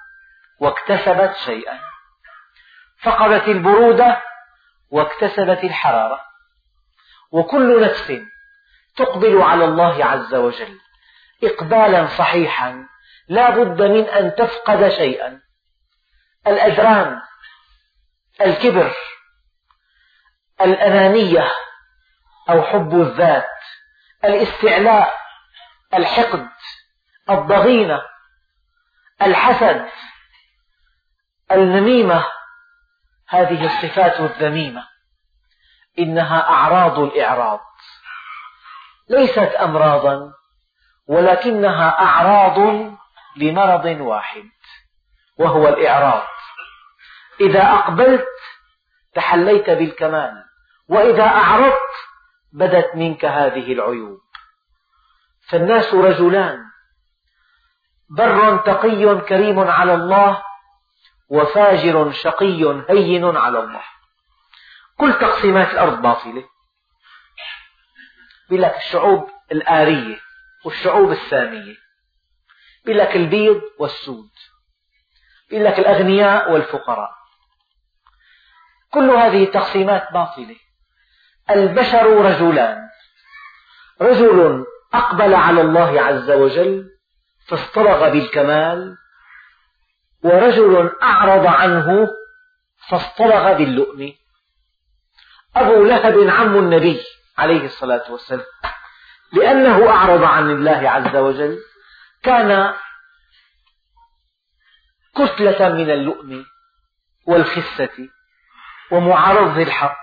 [0.59, 1.79] واكتسبت شيئا.
[3.01, 4.21] فقدت البرودة
[4.91, 6.21] واكتسبت الحرارة.
[7.31, 8.13] وكل نفس
[8.95, 10.79] تقبل على الله عز وجل
[11.43, 12.87] إقبالا صحيحا
[13.27, 15.41] لا بد من أن تفقد شيئا.
[16.47, 17.21] الأدران
[18.41, 18.95] الكبر
[20.61, 21.51] الأنانية
[22.49, 23.47] أو حب الذات
[24.25, 25.13] الاستعلاء
[25.93, 26.49] الحقد
[27.29, 28.01] الضغينة
[29.21, 29.85] الحسد
[31.51, 32.25] النميمة
[33.29, 34.87] هذه الصفات الذميمة.
[35.99, 37.59] إنها أعراض الإعراض.
[39.09, 40.33] ليست أمراضا
[41.07, 42.57] ولكنها أعراض
[43.37, 44.43] لمرض واحد
[45.39, 46.27] وهو الإعراض.
[47.41, 48.27] إذا أقبلت
[49.13, 50.43] تحليت بالكمال
[50.89, 51.91] وإذا أعرضت
[52.53, 54.19] بدت منك هذه العيوب.
[55.49, 56.59] فالناس رجلان
[58.09, 60.43] بر تقي كريم على الله
[61.29, 63.83] وفاجر شقي هين على الله.
[64.97, 66.43] كل تقسيمات الأرض باطلة.
[68.49, 70.19] يقول لك الشعوب الآرية
[70.65, 71.75] والشعوب السامية.
[72.85, 74.29] يقول لك البيض والسود.
[75.51, 77.11] يقول لك الأغنياء والفقراء.
[78.91, 80.55] كل هذه التقسيمات باطلة.
[81.49, 82.89] البشر رجلان.
[84.01, 86.89] رجل أقبل على الله عز وجل
[87.47, 88.97] فاصطبغ بالكمال
[90.27, 92.07] ورجل أعرض عنه
[92.89, 94.13] فاصطبغ باللؤم.
[95.55, 97.01] أبو لهب عم النبي
[97.37, 98.45] عليه الصلاة والسلام.
[99.33, 101.59] لأنه أعرض عن الله عز وجل
[102.23, 102.73] كان
[105.15, 106.45] كتلة من اللؤم
[107.27, 108.09] والخسة
[108.91, 109.97] ومعارضة الحق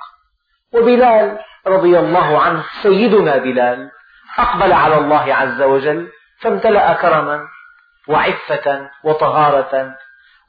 [0.73, 3.91] وبلال رضي الله عنه سيدنا بلال
[4.39, 7.49] أقبل على الله عز وجل فامتلأ كرما
[8.09, 9.97] وعفة وطهارة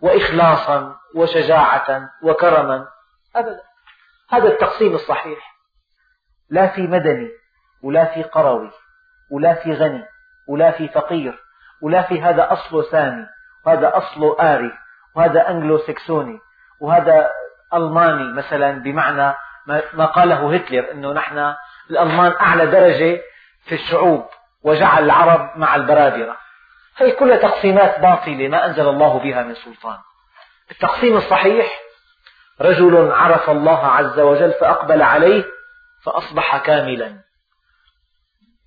[0.06, 2.88] وإخلاصا وشجاعة وكرما.
[3.36, 3.62] أبدا.
[4.30, 5.56] هذا التقسيم الصحيح.
[6.50, 7.30] لا في مدني
[7.84, 8.72] ولا في قروي
[9.32, 10.06] ولا في غني
[10.50, 11.40] ولا في فقير
[11.82, 13.26] ولا في هذا أصله سامي
[13.66, 14.72] وهذا أصله آري
[15.16, 16.40] وهذا أنجلو سكسوني
[16.82, 17.30] وهذا
[17.74, 19.36] ألماني مثلا بمعنى
[19.94, 21.54] ما قاله هتلر أنه نحن
[21.90, 23.22] الألمان أعلى درجة
[23.66, 24.26] في الشعوب
[24.64, 26.38] وجعل العرب مع البرابرة
[26.98, 29.98] هي كلها تقسيمات باطلة ما أنزل الله بها من سلطان؟
[30.72, 31.82] التقسيم الصحيح
[32.62, 35.46] رجل عرف الله عز وجل فأقبل عليه
[36.04, 37.24] فأصبح كاملا.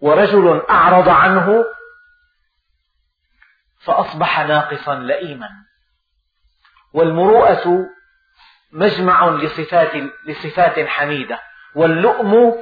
[0.00, 1.64] ورجل أعرض عنه
[3.80, 5.48] فأصبح ناقصا لئيما.
[6.92, 7.86] والمروءة
[8.72, 9.92] مجمع لصفات,
[10.24, 11.40] لصفات حميدة
[11.74, 12.54] واللؤم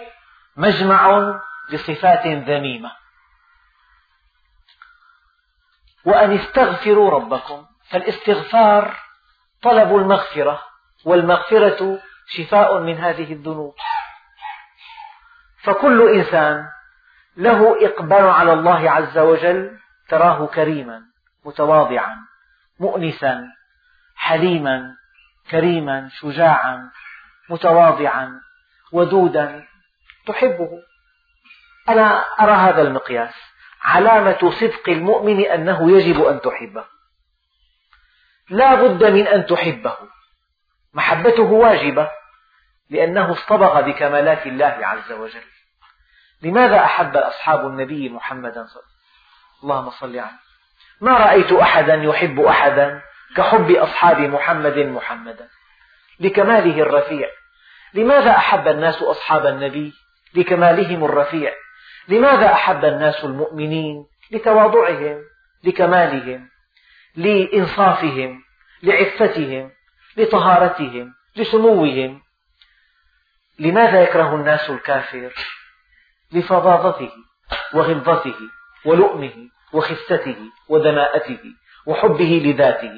[0.57, 1.35] مجمع
[1.71, 2.93] لصفات ذميمة.
[6.07, 7.67] وأن استغفروا ربكم.
[7.91, 8.97] فالاستغفار
[9.63, 10.63] طلب المغفرة
[11.05, 13.75] والمغفرة شفاء من هذه الذنوب.
[15.63, 16.69] فكل إنسان
[17.37, 21.03] له إقبال على الله عز وجل تراه كريما
[21.45, 22.17] متواضعا
[22.81, 23.45] مؤنسا
[24.17, 24.97] حليما
[25.51, 26.91] كريما شجاعا
[27.51, 28.41] متواضعا
[28.93, 29.65] ودودا
[30.27, 30.71] تحبه.
[31.89, 33.35] أنا أرى هذا المقياس.
[33.83, 36.85] علامة صدق المؤمن أنه يجب أن تحبه.
[38.51, 39.97] لا بد من أن تحبه.
[40.95, 42.11] محبته واجبة
[42.91, 45.45] لأنه اصطبغ بكمالات الله عز وجل.
[46.43, 48.83] لماذا أحب أصحاب النبي محمدا صلى
[49.63, 50.47] اللهم صل عليه.
[51.01, 53.03] ما رأيت أحدا يحب أحدا
[53.37, 55.49] كحب أصحاب محمد محمدا؟
[56.21, 57.29] لكماله الرفيع.
[57.95, 59.93] لماذا أحب الناس أصحاب النبي؟
[60.35, 61.53] لكمالهم الرفيع.
[62.09, 65.23] لماذا أحب الناس المؤمنين لتواضعهم
[65.65, 66.49] لكمالهم
[67.17, 68.43] لإنصافهم
[68.83, 69.71] لعفتهم
[70.17, 72.23] لطهارتهم لسموهم؟
[73.59, 75.35] لماذا يكره الناس الكافر؟
[76.33, 77.11] لفظاظته
[77.75, 78.37] وغلظته
[78.85, 80.37] ولؤمه وخسته
[80.69, 81.41] ودناءته
[81.87, 82.93] وحبه لذاته.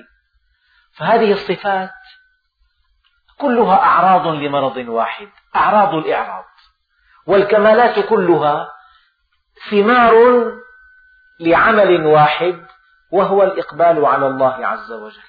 [0.92, 1.90] فهذه الصفات
[3.38, 6.44] كلها أعراض لمرض واحد أعراض الإعراض.
[7.26, 8.77] والكمالات كلها
[9.70, 10.14] ثمار
[11.40, 12.66] لعمل واحد
[13.12, 15.22] وهو الإقبال على الله عز وجل.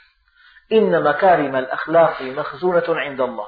[0.71, 3.47] إن مكارم الأخلاق مخزونة عند الله.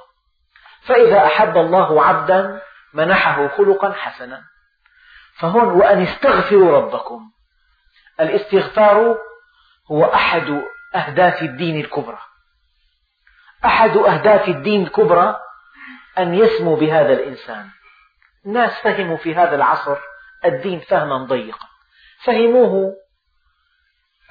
[0.82, 2.62] فإذا أحب الله عبدا
[2.94, 4.42] منحه خلقا حسنا.
[5.40, 7.32] فهون وأن استغفروا ربكم.
[8.20, 9.18] الاستغفار
[9.92, 10.62] هو أحد
[10.96, 12.20] أهداف الدين الكبرى.
[13.66, 15.40] أحد أهداف الدين الكبرى
[16.18, 17.70] أن يسمو بهذا الإنسان.
[18.46, 19.98] الناس فهموا في هذا العصر
[20.46, 21.68] الدين فهما ضيقا
[22.24, 22.96] فهموه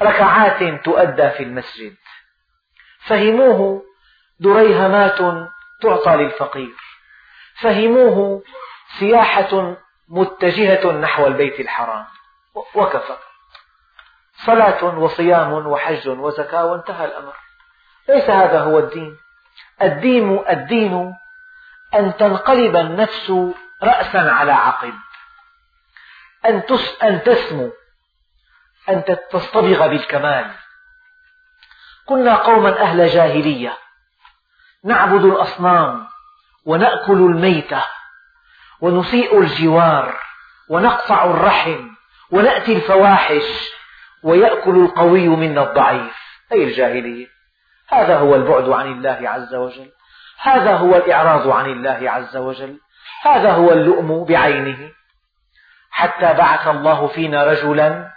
[0.03, 1.96] ركعات تؤدى في المسجد.
[3.01, 3.83] فهموه
[4.40, 5.18] دريهمات
[5.83, 6.77] تعطى للفقير.
[7.61, 8.42] فهموه
[8.99, 9.77] سياحة
[10.09, 12.07] متجهة نحو البيت الحرام.
[12.75, 13.16] وكفى.
[14.46, 17.37] صلاة وصيام وحج وزكاة وانتهى الأمر.
[18.09, 19.16] ليس هذا هو الدين.
[19.83, 21.14] الدين الدين
[21.94, 23.33] أن تنقلب النفس
[23.83, 24.94] رأسا على عقب
[26.46, 26.62] أن
[27.03, 27.72] أن تسمو
[28.88, 30.50] أن تصطبغ بالكمال.
[32.07, 33.79] كنا قوما أهل جاهلية
[34.85, 36.07] نعبد الأصنام
[36.66, 37.85] ونأكل الميتة
[38.81, 40.18] ونسيء الجوار
[40.68, 41.90] ونقطع الرحم
[42.31, 43.70] ونأتي الفواحش
[44.22, 46.16] ويأكل القوي منا الضعيف.
[46.53, 47.26] أي الجاهلية؟
[47.88, 49.90] هذا هو البعد عن الله عز وجل.
[50.42, 52.81] هذا هو الإعراض عن الله عز وجل.
[53.22, 54.92] هذا هو اللؤم بعينه.
[56.00, 58.10] حتى بعث الله فينا رجلا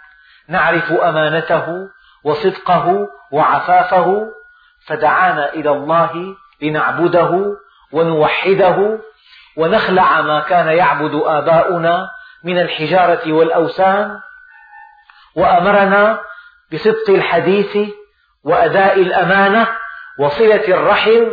[0.48, 1.88] نعرف أمانته
[2.24, 4.26] وصدقه وعفافه
[4.86, 7.56] فدعانا إلى الله لنعبده
[7.92, 8.98] ونوحده
[9.56, 12.10] ونخلع ما كان يعبد آباؤنا
[12.44, 14.20] من الحجارة والأوثان
[15.36, 16.20] وأمرنا
[16.72, 17.78] بصدق الحديث
[18.44, 19.68] وأداء الأمانة
[20.18, 21.24] وصلة الرحم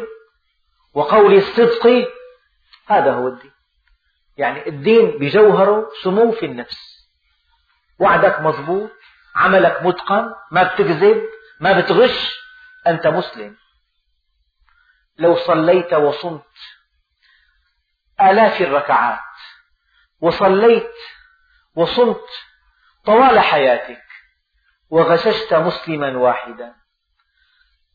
[0.94, 2.08] وقول الصدق.
[2.88, 3.52] هذا هو الدين.
[4.38, 7.10] يعني الدين بجوهره سمو في النفس.
[8.00, 8.92] وعدك مضبوط
[9.36, 11.24] عملك متقن ما بتكذب
[11.60, 12.40] ما بتغش
[12.88, 13.58] أنت مسلم.
[15.18, 16.44] لو صليت وصمت
[18.22, 19.20] آلاف الركعات
[20.22, 20.92] وصليت
[21.76, 22.26] وصمت
[23.06, 24.02] طوال حياتك
[24.90, 26.76] وغششت مسلما واحدا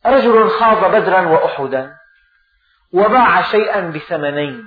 [0.07, 1.97] رجل خاض بدرا وأحدا
[2.93, 4.65] وباع شيئا بثمنين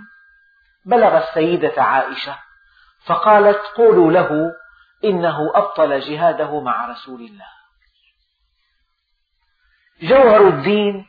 [0.86, 2.40] بلغ السيدة عائشة
[3.06, 4.52] فقالت قولوا له
[5.04, 7.48] إنه أبطل جهاده مع رسول الله.
[10.02, 11.08] جوهر الدين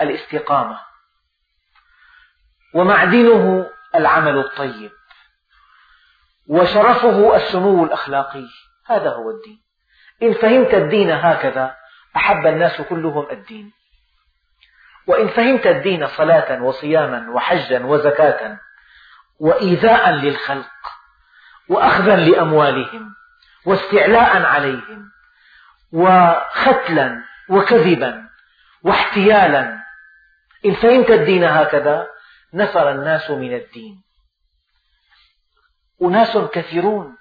[0.00, 0.80] الاستقامة
[2.74, 4.90] ومعدنه العمل الطيب
[6.46, 8.46] وشرفه السمو الأخلاقي
[8.86, 9.62] هذا هو الدين.
[10.22, 11.76] إن فهمت الدين هكذا
[12.16, 13.72] أحب الناس كلهم الدين.
[15.06, 18.58] وإن فهمت الدين صلاة وصياما وحجا وزكاة
[19.38, 20.70] وإيذاء للخلق
[21.68, 23.14] وأخذا لأموالهم
[23.66, 25.10] واستعلاء عليهم
[25.92, 28.28] وختلا وكذبا
[28.82, 29.78] واحتيالا.
[30.66, 32.06] إن فهمت الدين هكذا
[32.54, 34.02] نفر الناس من الدين.
[36.02, 37.16] أناس كثيرون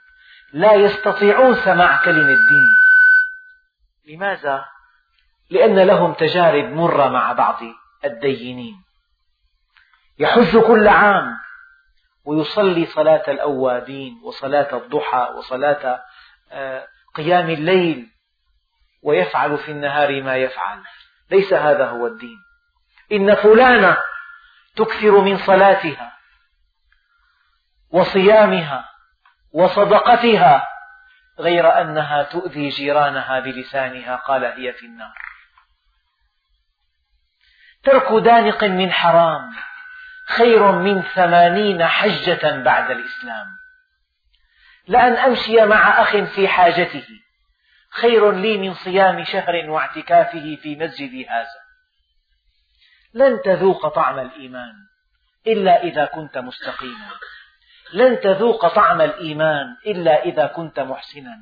[0.53, 2.67] لا يستطيعون سماع كلمة الدين.
[4.08, 4.65] لماذا؟
[5.49, 7.60] لأن لهم تجارب مرة مع بعض
[8.06, 8.84] الدينين.
[10.19, 11.46] يحج كل عام
[12.27, 16.03] ويصلي صلاة الأوابين وصلاة الضحى وصلاة
[16.51, 18.07] آه، قيام الليل
[19.03, 20.83] ويفعل في النهار ما يفعل.
[21.31, 22.37] ليس هذا هو الدين.
[23.11, 23.97] إن فلانة
[24.75, 26.17] تكثر من صلاتها
[27.89, 28.89] وصيامها
[29.53, 30.67] وصدقتها
[31.39, 35.13] غير أنها تؤذي جيرانها بلسانها قال هي في النار.
[37.83, 39.54] ترك دانق من حرام.
[40.28, 43.48] خير من ثمانين حجة بعد الإسلام.
[44.88, 47.08] لأن أمشي مع أخ في حاجته.
[47.90, 51.60] خير لي من صيام شهر واعتكافه في مسجدي هذا.
[53.13, 54.73] لن تذوق طعم الإيمان
[55.48, 57.12] إلا إذا كنت مستقيما.
[57.94, 61.38] لن تذوق طعم الإيمان إلا إذا كنت محسنا.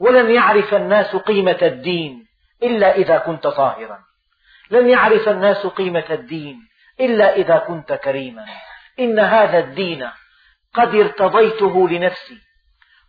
[0.00, 2.26] ولن يعرف الناس قيمة الدين
[2.62, 3.98] إلا إذا كنت طاهرا.
[4.70, 8.46] لن يعرف الناس قيمة الدين إلا إذا كنت كريما.
[8.98, 10.10] إن هذا الدين
[10.74, 12.40] قد ارتضيته لنفسي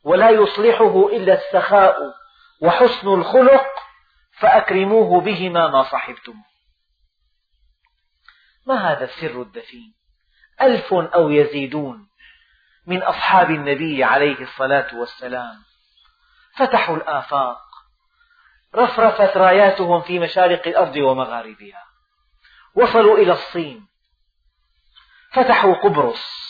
[0.03, 1.97] ولا يصلحه إلا السخاء
[2.61, 3.67] وحسن الخلق
[4.39, 6.35] فأكرموه بهما ما صحبتم.
[8.67, 9.93] ما هذا السر الدفين؟
[10.61, 12.07] ألف أو يزيدون
[12.87, 15.63] من أصحاب النبي عليه الصلاة والسلام.
[16.57, 17.61] فتحوا الآفاق
[18.75, 21.84] رفرفت راياتهم في مشارق الأرض ومغاربها.
[22.75, 23.87] وصلوا إلى الصين.
[25.31, 26.45] فتحوا قبرص.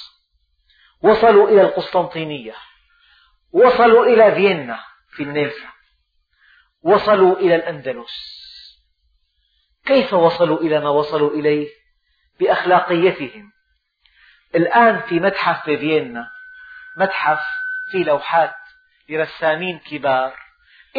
[1.01, 2.55] وصلوا إلى القسطنطينية.
[3.51, 5.69] وصلوا إلى فيينا في النمسا
[6.81, 8.35] وصلوا إلى الأندلس.
[9.85, 11.69] كيف وصلوا إلى ما وصلوا إليه؟
[12.39, 13.51] بأخلاقيتهم.
[14.55, 16.29] الآن في متحف في فيينا
[16.97, 17.43] متحف
[17.91, 18.55] في لوحات
[19.09, 20.33] لرسامين كبار.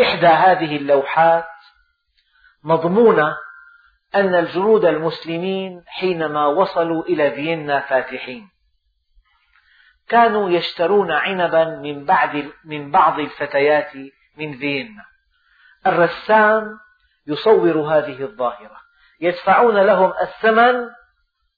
[0.02, 1.48] إحدى هذه اللوحات
[2.64, 3.36] مضمونة
[4.14, 8.50] أن الجنود المسلمين حينما وصلوا إلى فيينا فاتحين.
[10.08, 13.96] كانوا يشترون عنبا من بعد من بعض الفتيات
[14.36, 15.04] من فيينا.
[15.86, 16.78] الرسام
[17.26, 18.76] يصور هذه الظاهرة.
[19.20, 20.90] يدفعون لهم الثمن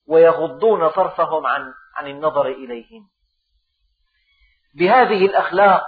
[0.06, 3.08] ويغضون طرفهم عن عن النظر إليهم.
[4.74, 5.86] بهذه الأخلاق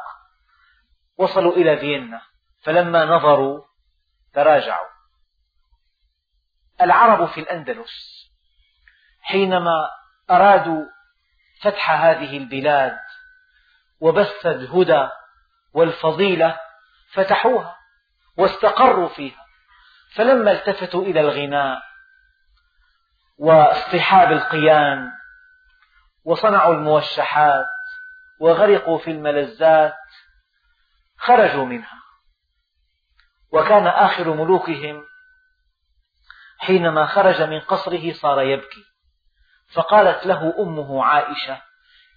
[1.19, 2.21] وصلوا إلى فيينا.
[2.63, 3.63] فلما نظروا
[4.35, 5.00] تراجعوا.
[6.81, 8.27] العرب في الأندلس
[9.23, 9.91] حينما
[10.31, 10.85] أرادوا
[11.61, 12.99] فتح هذه البلاد
[14.01, 15.09] وبث الهدى
[15.75, 16.59] والفضيلة
[17.13, 17.77] فتحوها
[18.37, 19.47] واستقروا فيها.
[20.15, 21.83] فلما التفتوا إلى الغناء
[23.39, 25.13] واصطحاب القيان
[26.25, 27.67] وصنعوا الموشحات
[28.41, 29.97] وغرقوا في الملذات
[31.19, 32.01] خرجوا منها.
[33.53, 35.05] وكان آخر ملوكهم
[36.61, 38.85] حينما خرج من قصره صار يبكي.
[39.75, 41.63] فقالت له أمه عائشة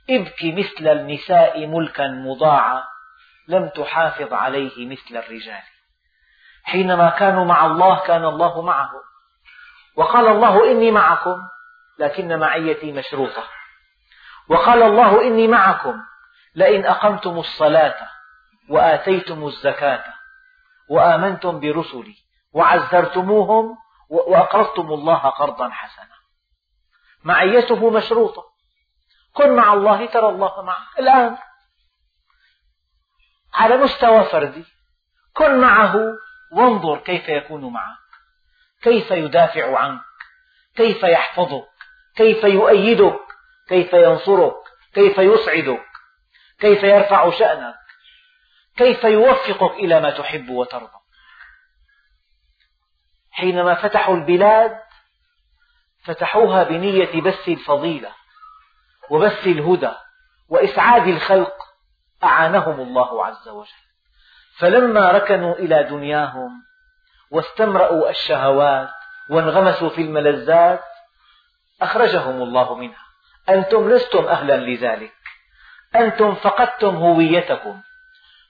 [0.10, 2.84] ابك مثل النساء ملكا مضاعا
[3.48, 5.64] لم تحافظ عليه مثل الرجال.
[6.64, 9.02] حينما كانوا مع الله كان الله معهم
[9.96, 11.38] وقال الله إني معكم
[12.00, 13.44] لكن معيتي مشروطة.
[14.50, 16.02] وقال الله إني معكم
[16.56, 17.96] لئن أقمتم الصلاة
[18.70, 20.04] وآتيتم الزكاة
[20.90, 22.16] وآمنتم برسلي
[22.54, 23.78] وعزرتموهم
[24.10, 26.16] وأقرضتم الله قرضا حسنا.
[27.24, 28.44] معيته مشروطة.
[29.34, 31.38] كن مع الله ترى الله معك الآن.
[33.54, 34.66] على مستوى فردي.
[35.34, 35.96] كن معه
[36.52, 37.98] وانظر كيف يكون معك.
[38.82, 40.02] كيف يدافع عنك.
[40.76, 41.68] كيف يحفظك.
[42.16, 43.20] كيف يؤيدك.
[43.70, 44.56] كيف ينصرك.
[44.94, 45.86] كيف يسعدك.
[46.60, 47.76] كيف يرفع شأنك.
[48.78, 51.03] كيف يوفقك إلى ما تحب وترضى.
[53.34, 54.80] حينما فتحوا البلاد
[56.04, 58.12] فتحوها بنية بث الفضيلة
[59.10, 59.92] وبث الهدى
[60.50, 61.54] وإسعاد الخلق
[62.24, 63.84] أعانهم الله عز وجل.
[64.58, 66.64] فلما ركنوا إلى دنياهم
[67.32, 68.90] واستمرأوا الشهوات
[69.30, 70.84] وانغمسوا في الملذات
[71.82, 73.06] أخرجهم الله منها.
[73.50, 75.14] أنتم لستم أهلا لذلك.
[75.96, 77.82] أنتم فقدتم هويتكم.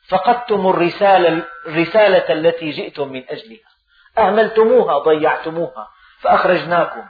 [0.07, 3.72] فقدتم الرسالة, الرسالة التي جئتم من أجلها.
[4.17, 5.89] أهملتموها ضيعتموها
[6.19, 7.09] فأخرجناكم.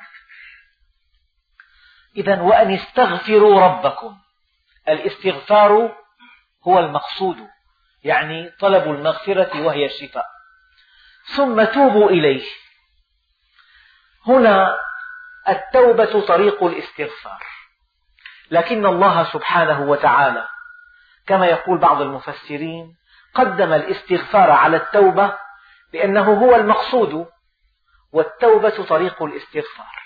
[2.15, 4.17] إذا وأن استغفروا ربكم.
[4.87, 5.95] الاستغفار
[6.67, 7.47] هو المقصود
[8.03, 10.25] يعني طلب المغفرة وهي الشفاء.
[11.35, 12.43] ثم توبوا إليه.
[14.27, 14.77] هنا
[15.49, 17.43] التوبة طريق الاستغفار.
[18.51, 20.47] لكن الله سبحانه وتعالى
[21.27, 22.95] كما يقول بعض المفسرين
[23.33, 25.37] قدم الاستغفار على التوبة
[25.93, 27.27] لأنه هو المقصود
[28.11, 30.03] والتوبة طريق الاستغفار.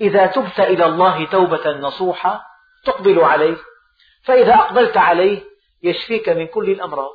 [0.00, 2.46] إذا تبت إلى الله توبة نصوحة
[2.84, 3.56] تقبل عليه
[4.22, 5.42] فإذا أقبلت عليه
[5.82, 7.12] يشفيك من كل الأمراض.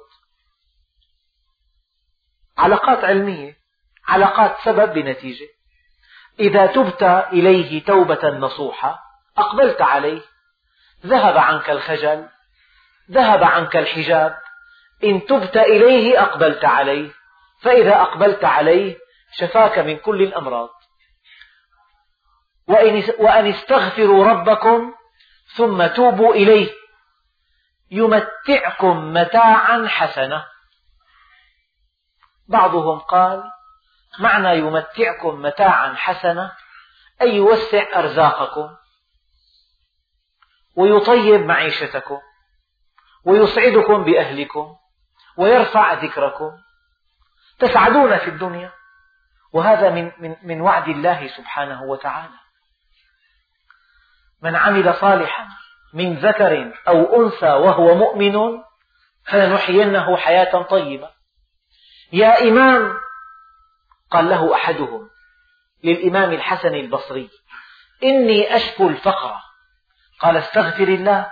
[2.57, 3.57] علاقات علمية
[4.07, 5.47] علاقات سبب بنتيجة.
[6.39, 8.99] إذا تبت إليه توبة نصوحة
[9.37, 10.21] أقبلت عليه
[11.05, 12.27] ذهب عنك الخجل
[13.11, 14.37] ذهب عنك الحجاب
[15.03, 17.11] إن تبت إليه أقبلت عليه.
[17.61, 18.97] فإذا أقبلت عليه
[19.37, 20.69] شفاك من كل الأمراض.
[23.19, 24.93] وأن استغفروا ربكم
[25.55, 26.73] ثم توبوا إليه
[27.91, 30.45] يمتعكم متاعا حسنا
[32.47, 33.43] بعضهم قال
[34.19, 36.55] معنى يمتعكم متاعا حسنا
[37.21, 38.75] أي يوسع أرزاقكم
[40.75, 42.19] ويطيب معيشتكم
[43.25, 44.75] ويسعدكم بأهلكم
[45.37, 46.51] ويرفع ذكركم.
[47.59, 48.71] تسعدون في الدنيا.
[49.53, 52.39] وهذا من, من, من وعد الله سبحانه وتعالى.
[54.41, 55.47] من عمل صالحا
[55.93, 58.63] من ذكر أو أنثى وهو مؤمن
[59.25, 61.09] فلنحيينه حياة طيبة.
[62.13, 62.93] يا إمام
[64.11, 65.09] قال له أحدهم
[65.83, 67.29] للإمام الحسن البصري
[68.03, 69.35] إني أشكو الفقر.
[70.19, 71.31] قال استغفر الله.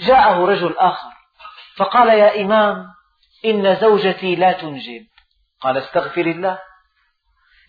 [0.00, 1.12] جاءه رجل آخر
[1.76, 2.94] فقال يا إمام
[3.44, 5.06] إن زوجتي لا تنجب.
[5.60, 6.58] قال استغفر الله.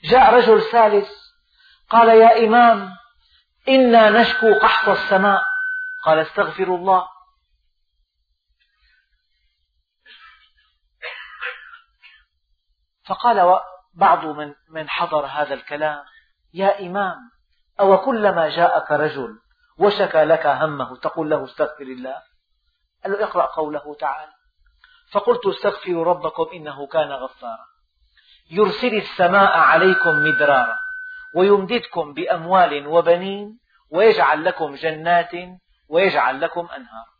[0.03, 1.09] جاء رجل ثالث
[1.89, 2.89] قال يا إمام
[3.69, 5.43] إنا نشكو قحط السماء.
[6.05, 7.07] قال استغفر الله.
[13.05, 13.59] فقال
[13.93, 16.03] بعض من من حضر هذا الكلام
[16.53, 17.17] يا إمام
[17.79, 19.39] أو كلما جاءك رجل
[19.77, 22.21] وشكى لك همه تقول له استغفر الله.
[23.03, 24.40] قال له اقرأ قوله تعالى.
[25.13, 27.71] فقلت استغفروا ربكم إنه كان غفارا.
[28.51, 30.77] يرسل السماء عليكم مدرارا
[31.35, 33.59] ويمددكم بأموال وبنين
[33.89, 35.31] ويجعل لكم جنات
[35.89, 37.11] ويجعل لكم أنهارا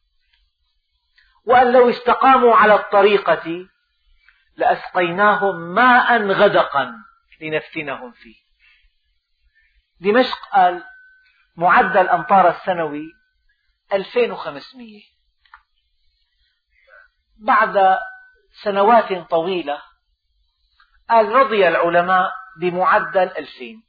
[1.45, 3.67] وأن لو استقاموا على الطريقة
[4.57, 6.93] لأسقيناهم ماء غدقا
[7.41, 8.35] لنفتنهم فيه.
[9.99, 10.83] دمشق قال
[11.57, 13.05] معدل أمطار السنوي
[13.93, 15.01] 2500
[17.41, 17.97] بعد
[18.63, 19.81] سنوات طويلة
[21.09, 23.83] قال رضي العلماء بمعدل 2000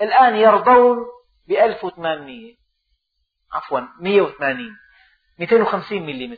[0.00, 0.98] الآن يرضون
[1.48, 2.54] ب 1800
[3.52, 4.76] عفوا 180
[5.38, 6.36] 250 ملم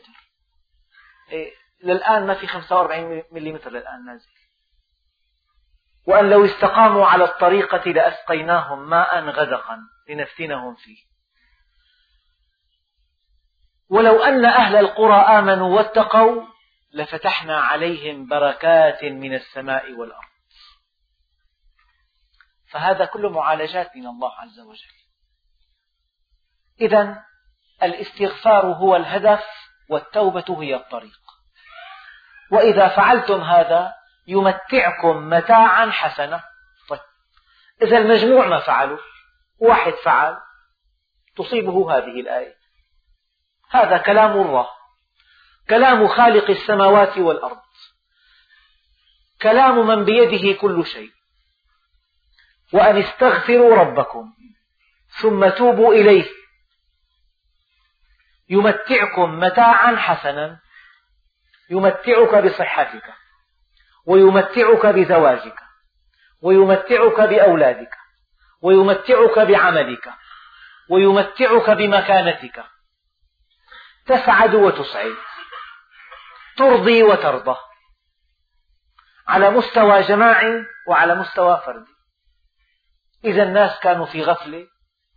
[1.83, 4.29] للآن ما في 45 ملم للآن نازل.
[6.05, 11.06] وأن لو استقاموا على الطريقة لأسقيناهم ماء غدقا لنفتنهم فيه.
[13.89, 16.43] ولو أن أهل القرى آمنوا واتقوا
[16.93, 20.27] لفتحنا عليهم بركات من السماء والأرض.
[22.71, 24.97] فهذا كله معالجات من الله عز وجل.
[26.81, 27.23] إذا
[27.83, 29.45] الاستغفار هو الهدف
[29.89, 31.19] والتوبة هي الطريق.
[32.51, 33.95] وإذا فعلتم هذا
[34.27, 36.43] يمتعكم متاعا حسنا.
[36.89, 36.99] طيب.
[37.81, 38.99] إذا المجموع ما فعلوا
[39.59, 40.37] واحد فعل
[41.35, 42.56] تصيبه هذه الآية.
[43.69, 44.67] هذا كلام الله.
[45.69, 47.59] كلام خالق السماوات والأرض.
[49.41, 51.11] كلام من بيده كل شيء.
[52.73, 54.33] وأن استغفروا ربكم
[55.21, 56.25] ثم توبوا إليه.
[58.49, 60.59] يمتعكم متاعا حسنا.
[61.69, 63.13] يمتعك بصحتك.
[64.05, 65.59] ويمتعك بزواجك.
[66.41, 67.95] ويمتعك بأولادك.
[68.61, 70.09] ويمتعك بعملك.
[70.89, 72.63] ويمتعك بمكانتك.
[74.07, 75.15] تسعد وتسعد
[76.57, 77.57] ترضي وترضى
[79.27, 81.91] على مستوى جماعي وعلى مستوى فردي.
[83.25, 84.67] إذا الناس كانوا في غفلة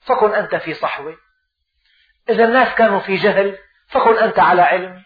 [0.01, 1.17] فكن أنت في صحوة.
[2.29, 5.05] إذا الناس كانوا في جهل فكن أنت على علم.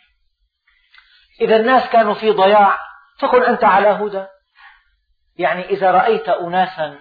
[1.41, 2.78] إذا الناس كانوا في ضياع
[3.18, 4.26] فكن أنت على هدى.
[5.37, 7.01] يعني إذا رأيت أناسا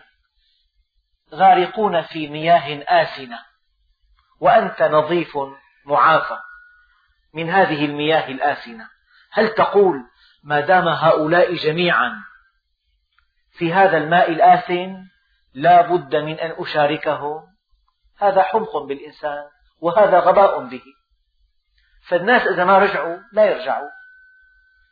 [1.33, 3.39] غارقون في مياه آسنة
[4.39, 5.37] وأنت نظيف
[5.85, 6.39] معافى.
[7.33, 8.89] من هذه المياه الآسنة.
[9.31, 10.03] هل تقول
[10.43, 12.23] ما دام هؤلاء جميعا
[13.51, 15.05] في هذا الماء الآسن
[15.53, 17.43] لا بد من أن أشاركهم
[18.17, 19.43] هذا حمق بالإنسان
[19.81, 20.83] وهذا غباء به.
[22.07, 23.89] فالناس إذا ما رجعوا لا يرجعوا.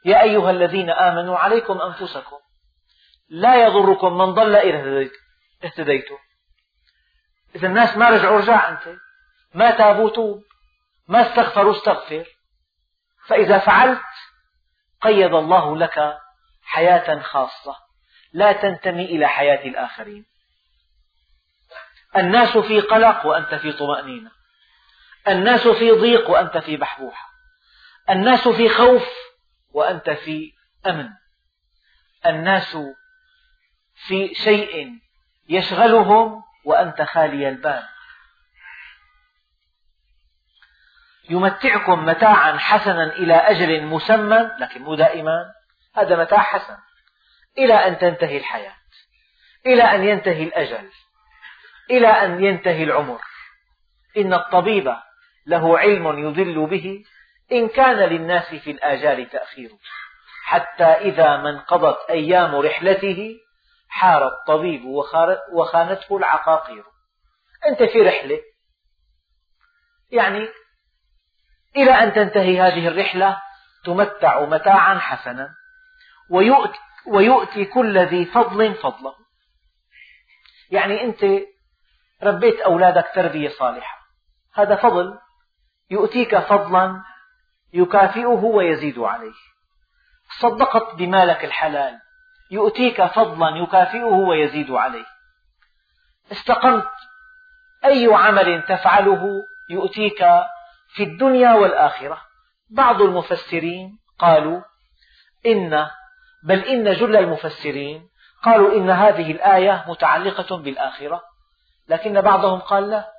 [0.06, 2.38] يا أيها الذين آمنوا عليكم أنفسكم.
[3.30, 5.10] لا يضركم من ضل إذا
[5.64, 6.18] اهتديتم.
[7.56, 8.98] إذا الناس ما رجعوا ارجع أنت.
[9.54, 10.44] ما تابوا توب
[11.08, 12.26] ما استغفروا استغفر.
[13.28, 14.02] فإذا فعلت
[15.02, 16.18] قيد الله لك
[16.64, 17.76] حياة خاصة.
[18.34, 20.26] لا تنتمي إلى حياة الآخرين.
[22.18, 24.32] الناس في قلق وأنت في طمأنينة.
[25.28, 27.30] الناس في ضيق وأنت في بحبوحة.
[28.10, 29.10] الناس في خوف
[29.72, 30.54] وأنت في
[30.88, 31.10] أمن.
[32.26, 32.78] الناس
[33.96, 35.00] في شيء
[35.50, 37.88] يشغلهم وأنت خالي البال.
[41.32, 45.52] يمتعكم متاعا حسنا إلى أجل مسمى لكن مو دائما
[45.96, 46.78] هذا متاع حسن.
[47.58, 48.76] إلى أن تنتهي الحياة
[49.66, 50.90] إلى أن ينتهي الأجل
[51.92, 53.22] إلى أن ينتهي العمر.
[54.18, 54.96] إن الطبيب
[55.48, 57.04] له علم يضل به
[57.52, 59.72] إن كان للناس في الآجال تأخير.
[60.44, 63.40] حتى إذا ما انقضت أيام رحلته
[63.90, 64.86] حار الطبيب
[65.54, 66.84] وخانته العقاقير.
[67.68, 68.40] أنت في رحلة.
[70.12, 70.50] يعني
[71.76, 73.38] إلى أن تنتهي هذه الرحلة
[73.86, 75.50] تمتع متاعا حسنا
[76.30, 79.16] ويؤتي, ويؤتي كل ذي فضل فضله
[80.72, 81.26] يعني أنت
[82.24, 83.98] ربيت أولادك تربية صالحة.
[84.54, 85.18] هذا فضل
[85.92, 87.04] يؤتيك فضلا
[87.74, 89.34] يكافئه ويزيد عليه.
[90.40, 92.00] صدقت بمالك الحلال
[92.52, 95.06] يؤتيك فضلا يكافئه ويزيد عليه.
[96.32, 96.90] استقمت
[97.86, 100.26] أي عمل تفعله يؤتيك
[100.94, 102.22] في الدنيا والآخرة.
[102.70, 104.62] بعض المفسرين قالوا
[105.46, 105.88] إن
[106.44, 108.10] بل إن جل المفسرين
[108.44, 111.22] قالوا إن هذه الآية متعلقة بالآخرة.
[111.88, 113.12] لكن بعضهم قال لا.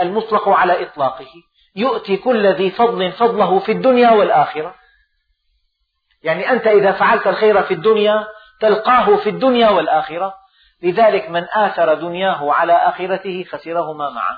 [0.00, 1.32] المطلق على إطلاقه.
[1.76, 4.74] يؤتي كل ذي فضل فضله في الدنيا والآخرة.
[6.22, 8.26] يعني أنت إذا فعلت الخير في الدنيا
[8.60, 10.34] تلقاه في الدنيا والآخرة.
[10.82, 14.36] لذلك من آثر دنياه على آخرته خسرهما معا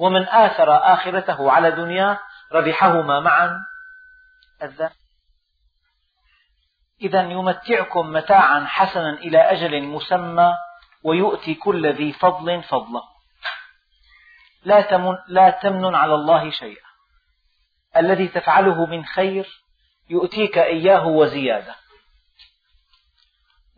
[0.00, 2.18] ومن آثر آخرته على دنياه
[2.52, 3.60] ربحهما معا.
[4.62, 4.92] الذات
[7.02, 10.54] إذا يمتعكم متاعا حسنا إلى أجل مسمى
[11.04, 13.02] ويؤتي كل ذي فضل فضله
[14.64, 16.90] لا تمن, لا تمن على الله شيئا.
[17.96, 19.62] الذي تفعله من خير
[20.10, 21.74] يؤتيك إياه وزيادة.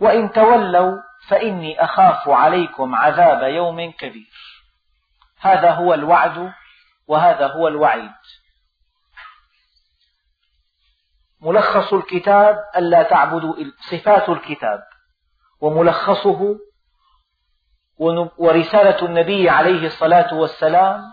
[0.00, 0.98] وإن تولوا
[1.28, 4.51] فإني أخاف عليكم عذاب يوم كبير.
[5.42, 6.52] هذا هو الوعد
[7.06, 8.12] وهذا هو الوعيد.
[11.40, 13.54] ملخص الكتاب ألا تعبدوا
[13.90, 14.82] صفات الكتاب
[15.60, 16.58] وملخصه
[18.38, 21.12] ورسالة النبي عليه الصلاة والسلام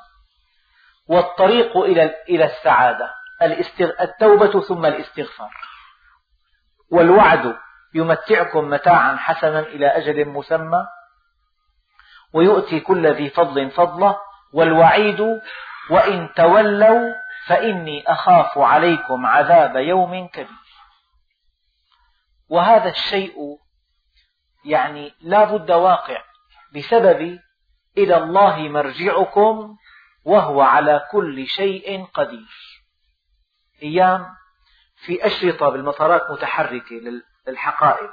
[1.07, 1.77] والطريق
[2.30, 3.13] إلى السعادة
[4.01, 5.51] التوبة ثم الاستغفار.
[6.91, 7.55] والوعد
[7.93, 10.88] يمتعكم متاعا حسنا إلى أجل مسمى.
[12.34, 14.17] ويؤتي كل ذي فضل فضله
[14.53, 15.19] والوعيد
[15.89, 17.13] وإن تولوا
[17.47, 20.59] فإني أخاف عليكم عذاب يوم كبير.
[22.49, 23.36] وهذا الشيء
[24.65, 26.23] يعني لا بد واقع
[26.75, 27.39] بسبب
[27.97, 29.77] إلى الله مرجعكم
[30.25, 32.80] وهو على كل شيء قدير.
[33.84, 34.25] أيام
[35.05, 36.95] في أشرطة بالمطارات متحركة
[37.47, 38.09] للحقائب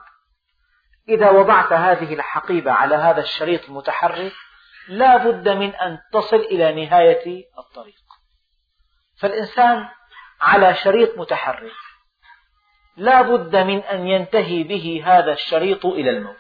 [1.09, 4.33] إذا وضعت هذه الحقيبة على هذا الشريط المتحرك
[4.89, 8.03] لا بد من أن تصل إلى نهاية الطريق.
[9.21, 9.89] فالإنسان
[10.41, 11.73] على شريط متحرك.
[12.97, 16.37] لا بد من أن ينتهي به هذا الشريط إلى الموت.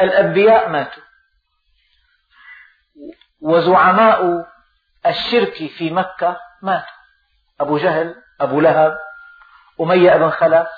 [0.00, 1.02] الأنبياء ماتوا.
[3.40, 4.46] وزعماء
[5.06, 7.00] الشرك في مكة ماتوا.
[7.60, 8.98] أبو جهل أبو لهب
[9.80, 10.68] أمية بن خلف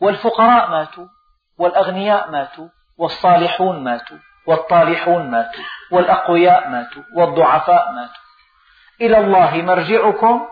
[0.00, 1.06] والفقراء ماتوا
[1.58, 8.22] والأغنياء ماتوا والصالحون ماتوا والطالحون ماتوا والأقوياء ماتوا والضعفاء ماتوا.
[9.00, 10.48] إلى الله مرجعكم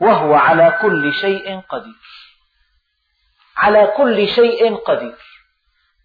[0.00, 2.00] وهو على كل شيء قدير.
[3.56, 5.18] على كل شيء قدير.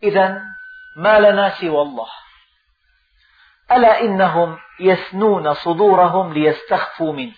[0.03, 0.41] إذا
[0.97, 2.09] ما لنا سوى الله؟
[3.71, 7.35] ألا إنهم يثنون صدورهم ليستخفوا منه؟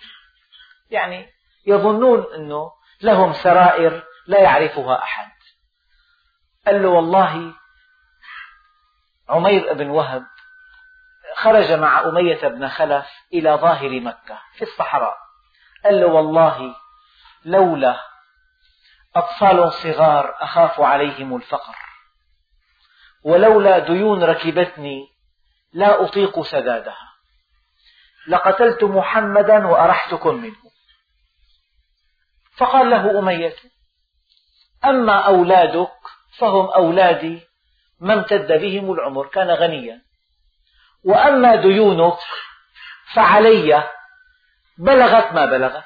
[0.90, 1.26] يعني
[1.66, 2.70] يظنون أنه
[3.02, 5.30] لهم سرائر لا يعرفها أحد.
[6.66, 7.54] قال له والله
[9.28, 10.26] عمير بن وهب
[11.36, 15.16] خرج مع أمية بن خلف إلى ظاهر مكة في الصحراء.
[15.84, 16.76] قال له والله
[17.44, 18.00] لولا
[19.16, 21.76] أطفال صغار أخاف عليهم الفقر
[23.24, 25.08] ولولا ديون ركبتني
[25.72, 27.12] لا أطيق سدادها.
[28.28, 30.64] لقتلت محمدا وأرحتكم منه.
[32.56, 33.54] فقال له أمية
[34.84, 35.92] أما أولادك
[36.38, 37.40] فهم أولادي
[38.00, 40.00] ما امتد بهم العمر كان غنيا.
[41.04, 42.18] وأما ديونك
[43.14, 43.84] فعلي
[44.78, 45.84] بلغت ما بلغت.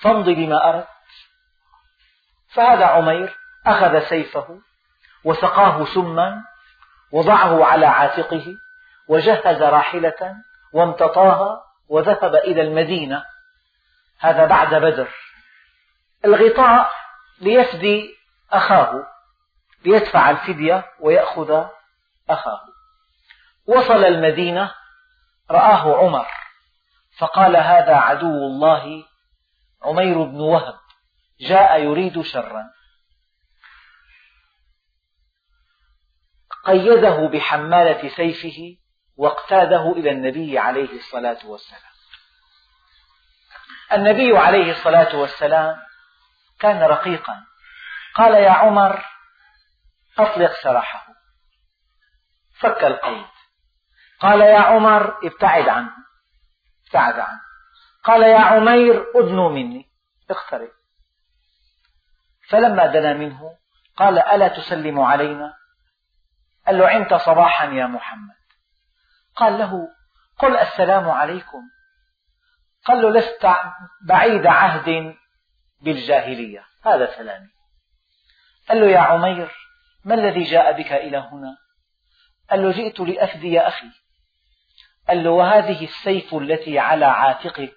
[0.00, 0.88] فامضي بما أردت.
[2.48, 4.58] فهذا عمير أخذ سيفه
[5.24, 6.42] وسقاه سما
[7.12, 8.46] وضعه على عاتقه
[9.08, 10.34] وجهز راحلة
[10.72, 13.24] وامتطاها وذهب إلى المدينة.
[14.18, 15.08] هذا بعد بدر.
[16.24, 17.03] الغطاء
[17.40, 18.14] ليفدي
[18.52, 19.06] أخاه
[19.84, 21.64] ليدفع الفدية ويأخذ
[22.30, 22.60] أخاه.
[23.66, 24.74] وصل المدينة
[25.50, 26.26] رآه عمر
[27.18, 29.04] فقال هذا عدو الله
[29.82, 30.78] عمير بن وهب
[31.40, 32.64] جاء يريد شرا.
[36.64, 38.76] قيده بحمالة سيفه
[39.16, 41.94] واقتاده إلى النبي عليه الصلاة والسلام.
[43.92, 45.83] النبي عليه الصلاة والسلام
[46.64, 47.44] كان رقيقا.
[48.14, 49.04] قال يا عمر
[50.18, 51.06] أطلق سراحه.
[52.60, 53.26] فك القيد.
[54.20, 55.92] قال يا عمر ابتعد عنه.
[56.86, 57.40] ابتعد عنه.
[58.04, 59.90] قال يا عمير أدنوا مني.
[60.30, 60.70] اقترب.
[62.48, 63.56] فلما دنا منه
[63.96, 65.54] قال ألا تسلم علينا؟
[66.66, 68.36] قال له عمت صباحا يا محمد.
[69.36, 69.88] قال له
[70.38, 71.62] قل السلام عليكم.
[72.84, 73.46] قال له لست
[74.08, 75.14] بعيد عهد
[75.84, 76.64] بالجاهلية.
[76.84, 77.48] هذا سلامي
[78.68, 79.50] قال له يا عمير
[80.04, 81.56] ما الذي جاء بك إلى هنا؟
[82.50, 83.90] قال له جئت لأفدي أخي.
[85.08, 87.74] قال له وهذه السيف التي على عاتقك؟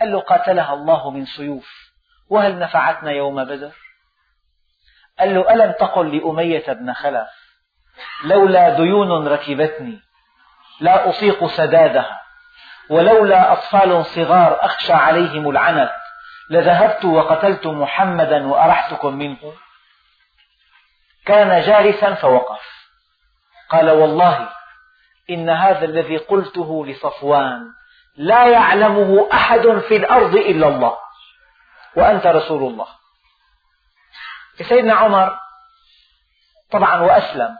[0.00, 1.92] قال له قاتلها الله من سيوف
[2.28, 3.72] وهل نفعتنا يوم بدر؟
[5.18, 7.28] قال له ألم تقل لأمية بن خلف
[8.24, 10.00] لولا ديون ركبتني
[10.80, 12.20] لا أطيق سدادها
[12.90, 15.90] ولولا أطفال صغار أخشى عليهم العنت
[16.50, 19.54] لذهبت وقتلت محمدا وأرحتكم منه.
[21.26, 22.60] كان جالسا فوقف.
[23.70, 24.48] قال والله
[25.30, 27.66] إن هذا الذي قلته لصفوان
[28.16, 30.98] لا يعلمه أحد في الأرض إلا الله.
[31.96, 32.86] وأنت رسول الله.
[34.68, 35.38] سيدنا عمر
[36.70, 37.56] طبعا وأسلم.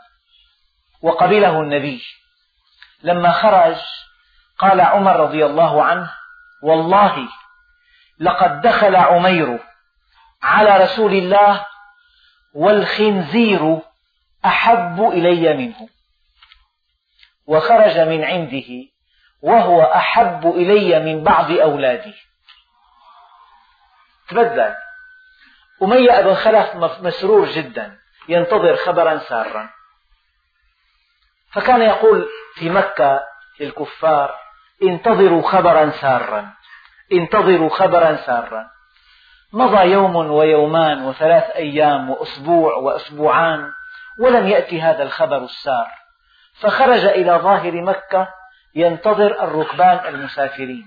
[1.03, 2.03] وقبله النبي.
[3.03, 3.76] لما خرج
[4.59, 6.11] قال عمر رضي الله عنه
[6.62, 7.28] والله
[8.20, 9.58] لقد دخل عمير
[10.42, 11.66] على رسول الله
[12.54, 13.78] والخنزير
[14.44, 15.88] أحب إلي منه.
[17.46, 18.88] وخرج من عنده
[19.42, 22.14] وهو أحب إلي من بعض أولادي
[24.28, 24.74] تبدل.
[25.82, 27.98] أمية بن خلف مسرور جدا
[28.28, 29.70] ينتظر خبرا سارا.
[31.52, 33.24] فكان يقول في مكة
[33.60, 34.34] للكفار
[34.82, 36.57] انتظروا خبرا سارا.
[37.12, 38.70] انتظروا خبرا سارا.
[39.52, 43.72] مضى يوم ويومان وثلاث أيام وأسبوع وأسبوعان
[44.20, 45.88] ولم يأتي هذا الخبر السار.
[46.61, 48.28] فخرج إلى ظاهر مكة
[48.74, 50.84] ينتظر الركبان المسافرين.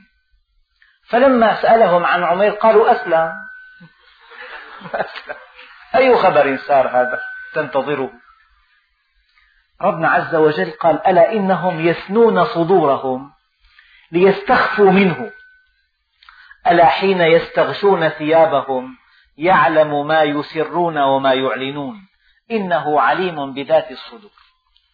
[1.10, 3.34] فلما سألهم عن عمير قالوا أسلم.
[5.96, 7.20] أي خبر سار هذا
[7.54, 8.12] تنتظره؟
[9.82, 13.32] ربنا عز وجل قال ألا إنهم يثنون صدورهم
[14.12, 15.32] ليستخفوا منه.
[16.68, 18.98] ألا حين يستغشون ثيابهم
[19.38, 22.08] يعلم ما يسرون وما يعلنون؟
[22.52, 24.32] إنه عليم بذات الصدور.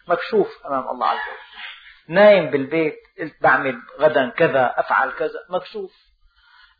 [0.08, 2.16] مكشوف أمام الله عز وجل.
[2.16, 5.92] نايم بالبيت قلت بعمل غدا كذا أفعل كذا مكشوف.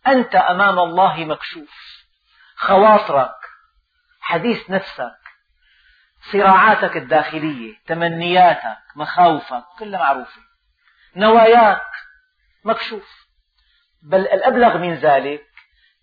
[0.08, 2.06] أنت أمام الله مكشوف.
[2.56, 3.36] خواطرك
[4.22, 5.18] حديث نفسك
[6.32, 10.42] صراعاتك الداخلية تمنياتك مخاوفك كلها معروفة.
[11.16, 11.82] نواياك
[12.64, 13.27] مكشوف.
[14.02, 15.48] بل الأبلغ من ذلك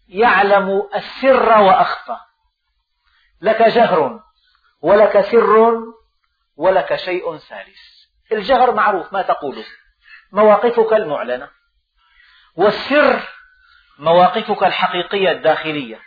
[0.09, 2.16] يعلم السر وأخفى
[3.40, 4.20] لك جهر
[4.80, 5.82] ولك سر
[6.57, 7.78] ولك شيء ثالث.
[8.32, 9.64] الجهر معروف ما تقوله؟
[10.32, 11.51] مواقفك المعلنة
[12.57, 13.28] والسر
[13.99, 16.01] مواقفك الحقيقية الداخلية.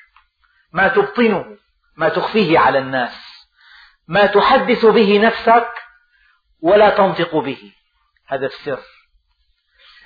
[0.72, 1.58] ما تبطنه
[1.96, 3.48] ما تخفيه على الناس.
[4.08, 5.72] ما تحدث به نفسك
[6.62, 7.74] ولا تنطق به.
[8.28, 8.80] هذا السر.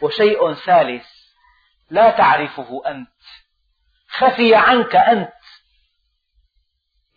[0.02, 1.21] وشيء ثالث
[1.92, 3.10] لا تعرفه أنت.
[4.10, 5.34] خفي عنك أنت.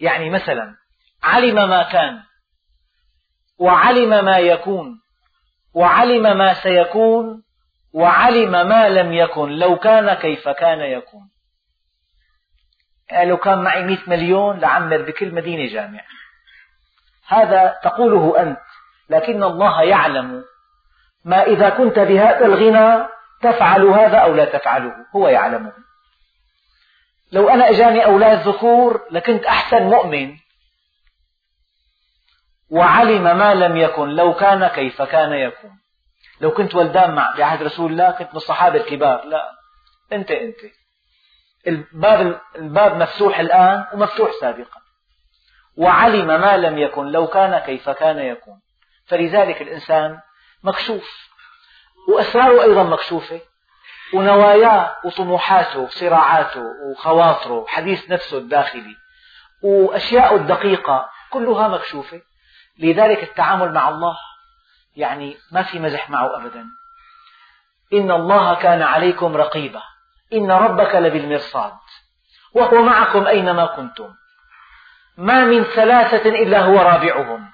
[0.01, 0.77] يعني مثلا
[1.23, 2.23] علم ما كان
[3.59, 5.01] وعلم ما يكون
[5.75, 7.43] وعلم ما سيكون
[7.93, 9.49] وعلم ما لم يكن.
[9.49, 11.31] لو كان كيف كان يكون.
[13.11, 16.01] يعني لو كان معي مئة مليون لعمر بكل مدينة جامع
[17.27, 18.61] هذا تقوله أنت
[19.11, 20.45] لكن الله يعلم.
[21.25, 25.73] ما إذا كنت بهذا الغنى تفعل هذا أو لا تفعله هو يعلمه.
[27.33, 30.37] لو أنا أجاني أولاد ذكور لكنت أحسن مؤمن
[32.71, 35.71] وعلم ما لم يكن لو كان كيف كان يكون.
[36.41, 39.51] لو كنت ولدان مع بعهد رسول الله كنت من الصحابة الكبار لا.
[40.13, 40.57] أنت أنت.
[41.67, 44.81] الباب الباب مفتوح الآن ومفتوح سابقا.
[45.77, 48.61] وعلم ما لم يكن لو كان كيف كان يكون.
[49.07, 50.21] فلذلك الإنسان
[50.63, 51.34] مكشوف.
[52.09, 53.41] وأسراره أيضا مكشوفة
[54.15, 58.97] ونواياه وطموحاته وصراعاته وخواطره وحديث نفسه الداخلي
[59.63, 62.21] وأشياء الدقيقة كلها مكشوفة.
[62.79, 64.17] لذلك التعامل مع الله
[64.97, 66.67] يعني ما في مزح معه أبدا.
[67.93, 69.83] إن الله كان عليكم رقيبا
[70.33, 71.73] إن ربك لبالمرصاد
[72.55, 74.15] وهو معكم أينما كنتم.
[75.17, 77.51] ما من ثلاثة إلا هو رابعهم.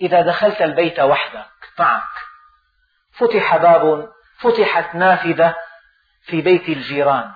[0.00, 2.25] إذا دخلت البيت وحدك معك.
[3.18, 4.08] فتح باب
[4.38, 5.54] فتحت نافذة
[6.22, 7.32] في بيت الجيران.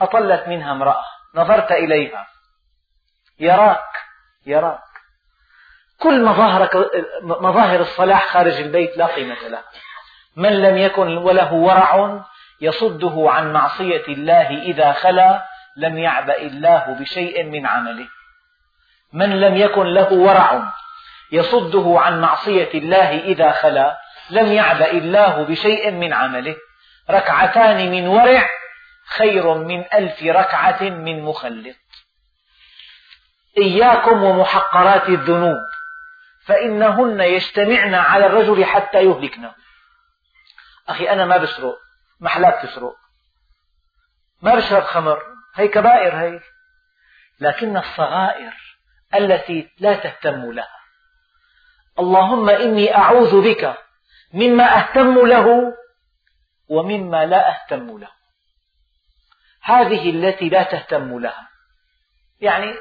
[0.00, 1.04] أطلت منها امرأة.
[1.34, 2.26] نظرت إليها.
[3.40, 4.04] يراك
[4.46, 4.80] يراك.
[5.98, 6.76] كل مظاهرك
[7.22, 9.64] مظاهر الصلاح خارج البيت لا قيمة لها
[10.36, 12.24] من لم يكن وله ورع
[12.60, 18.08] يصده عن معصية الله إذا خلا لم يعبأ الله بشيء من عمله.
[19.12, 20.72] من لم يكن له ورع
[21.32, 23.98] يصده عن معصية الله إذا خلا
[24.30, 26.56] لم يعبأ الله بشيء من عمله.
[27.10, 28.48] ركعتان من ورع
[29.06, 31.76] خير من ألف ركعة من مخلط.
[33.58, 35.58] إياكم ومحقرات الذنوب
[36.46, 39.54] فإنهن يجتمعن على الرجل حتى يهلكنه.
[40.88, 41.78] أخي أنا ما بسرق
[42.20, 42.96] محلاك تسرق.
[44.42, 45.22] ما بشرب خمر
[45.54, 46.40] هي كبائر هي.
[47.40, 48.52] لكن الصغائر
[49.14, 50.76] التي لا تهتم لها.
[51.98, 53.85] اللهم إني أعوذ بك
[54.32, 55.74] مما أهتم له
[56.68, 58.08] ومما لا أهتم له.
[59.62, 61.48] هذه التي لا تهتم لها.
[62.40, 62.74] يعني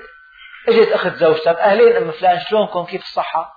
[0.68, 3.54] اجت اخت زوجتك أهلين أم فلان شلونكم كيف الصحة؟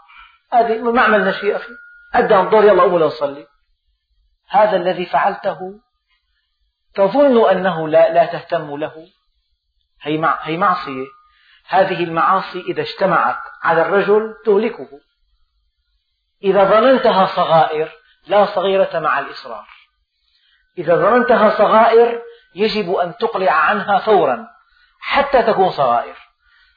[0.52, 1.72] هذه ما عملنا شيء أخي.
[2.14, 3.46] أدى الظهر يلا قوموا لنصلي
[4.50, 5.58] هذا الذي فعلته
[6.94, 9.06] تظن أنه لا, لا تهتم له؟
[10.02, 11.06] هي, مع هي معصية.
[11.68, 14.88] هذه المعاصي إذا اجتمعت على الرجل تهلكه.
[16.42, 17.92] إذا ظننتها صغائر
[18.26, 19.66] لا صغيرة مع الإصرار.
[20.78, 22.22] إذا ظننتها صغائر
[22.54, 24.46] يجب أن تقلع عنها فورا
[25.00, 26.14] حتى تكون صغائر.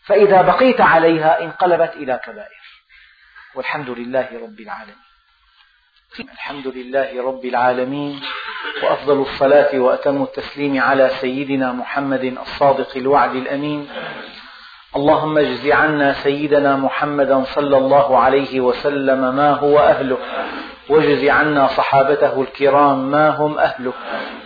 [0.05, 2.61] فإذا بقيت عليها انقلبت إلى كبائر.
[3.55, 4.95] والحمد لله رب العالمين.
[6.19, 8.21] الحمد لله رب العالمين
[8.83, 13.89] وأفضل الصلاة وأتم التسليم على سيدنا محمد الصادق الوعد الأمين.
[14.95, 20.17] اللهم اجز عنا سيدنا محمدا صلى الله عليه وسلم ما هو أهله
[20.89, 23.93] واجز عنا صحابته الكرام ما هم أهله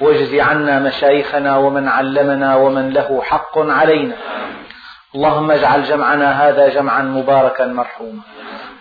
[0.01, 4.15] واجز عنا مشايخنا ومن علمنا ومن له حق علينا.
[5.15, 8.21] اللهم اجعل جمعنا هذا جمعا مباركا مرحوما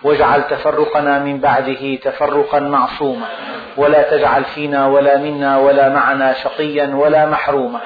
[0.03, 3.27] واجعل تفرقنا من بعده تفرقا معصوما
[3.77, 7.79] ولا تجعل فينا ولا منا ولا معنا شقيا ولا محروما.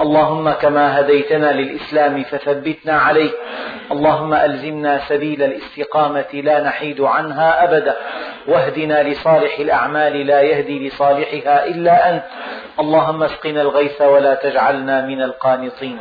[0.00, 3.30] اللهم كما هديتنا للإسلام فثبتنا عليه.
[3.92, 7.96] اللهم ألزمنا سبيل الاستقامة لا نحيد عنها أبدا.
[8.48, 12.24] واهدنا لصالح الأعمال لا يهدي لصالحها إلا أنت.
[12.80, 15.98] اللهم اسقنا الغيث ولا تجعلنا من القانطين.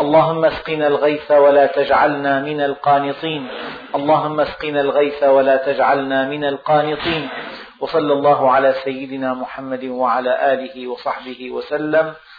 [0.00, 3.48] اللهم اسقنا الغيث ولا تجعلنا من القانطين.
[3.94, 7.28] اللهم اسقنا الغيث ولا تجعلنا من القانطين.
[7.80, 12.12] وصلى الله على سيدنا محمد وعلى آله وصحبه وسلم.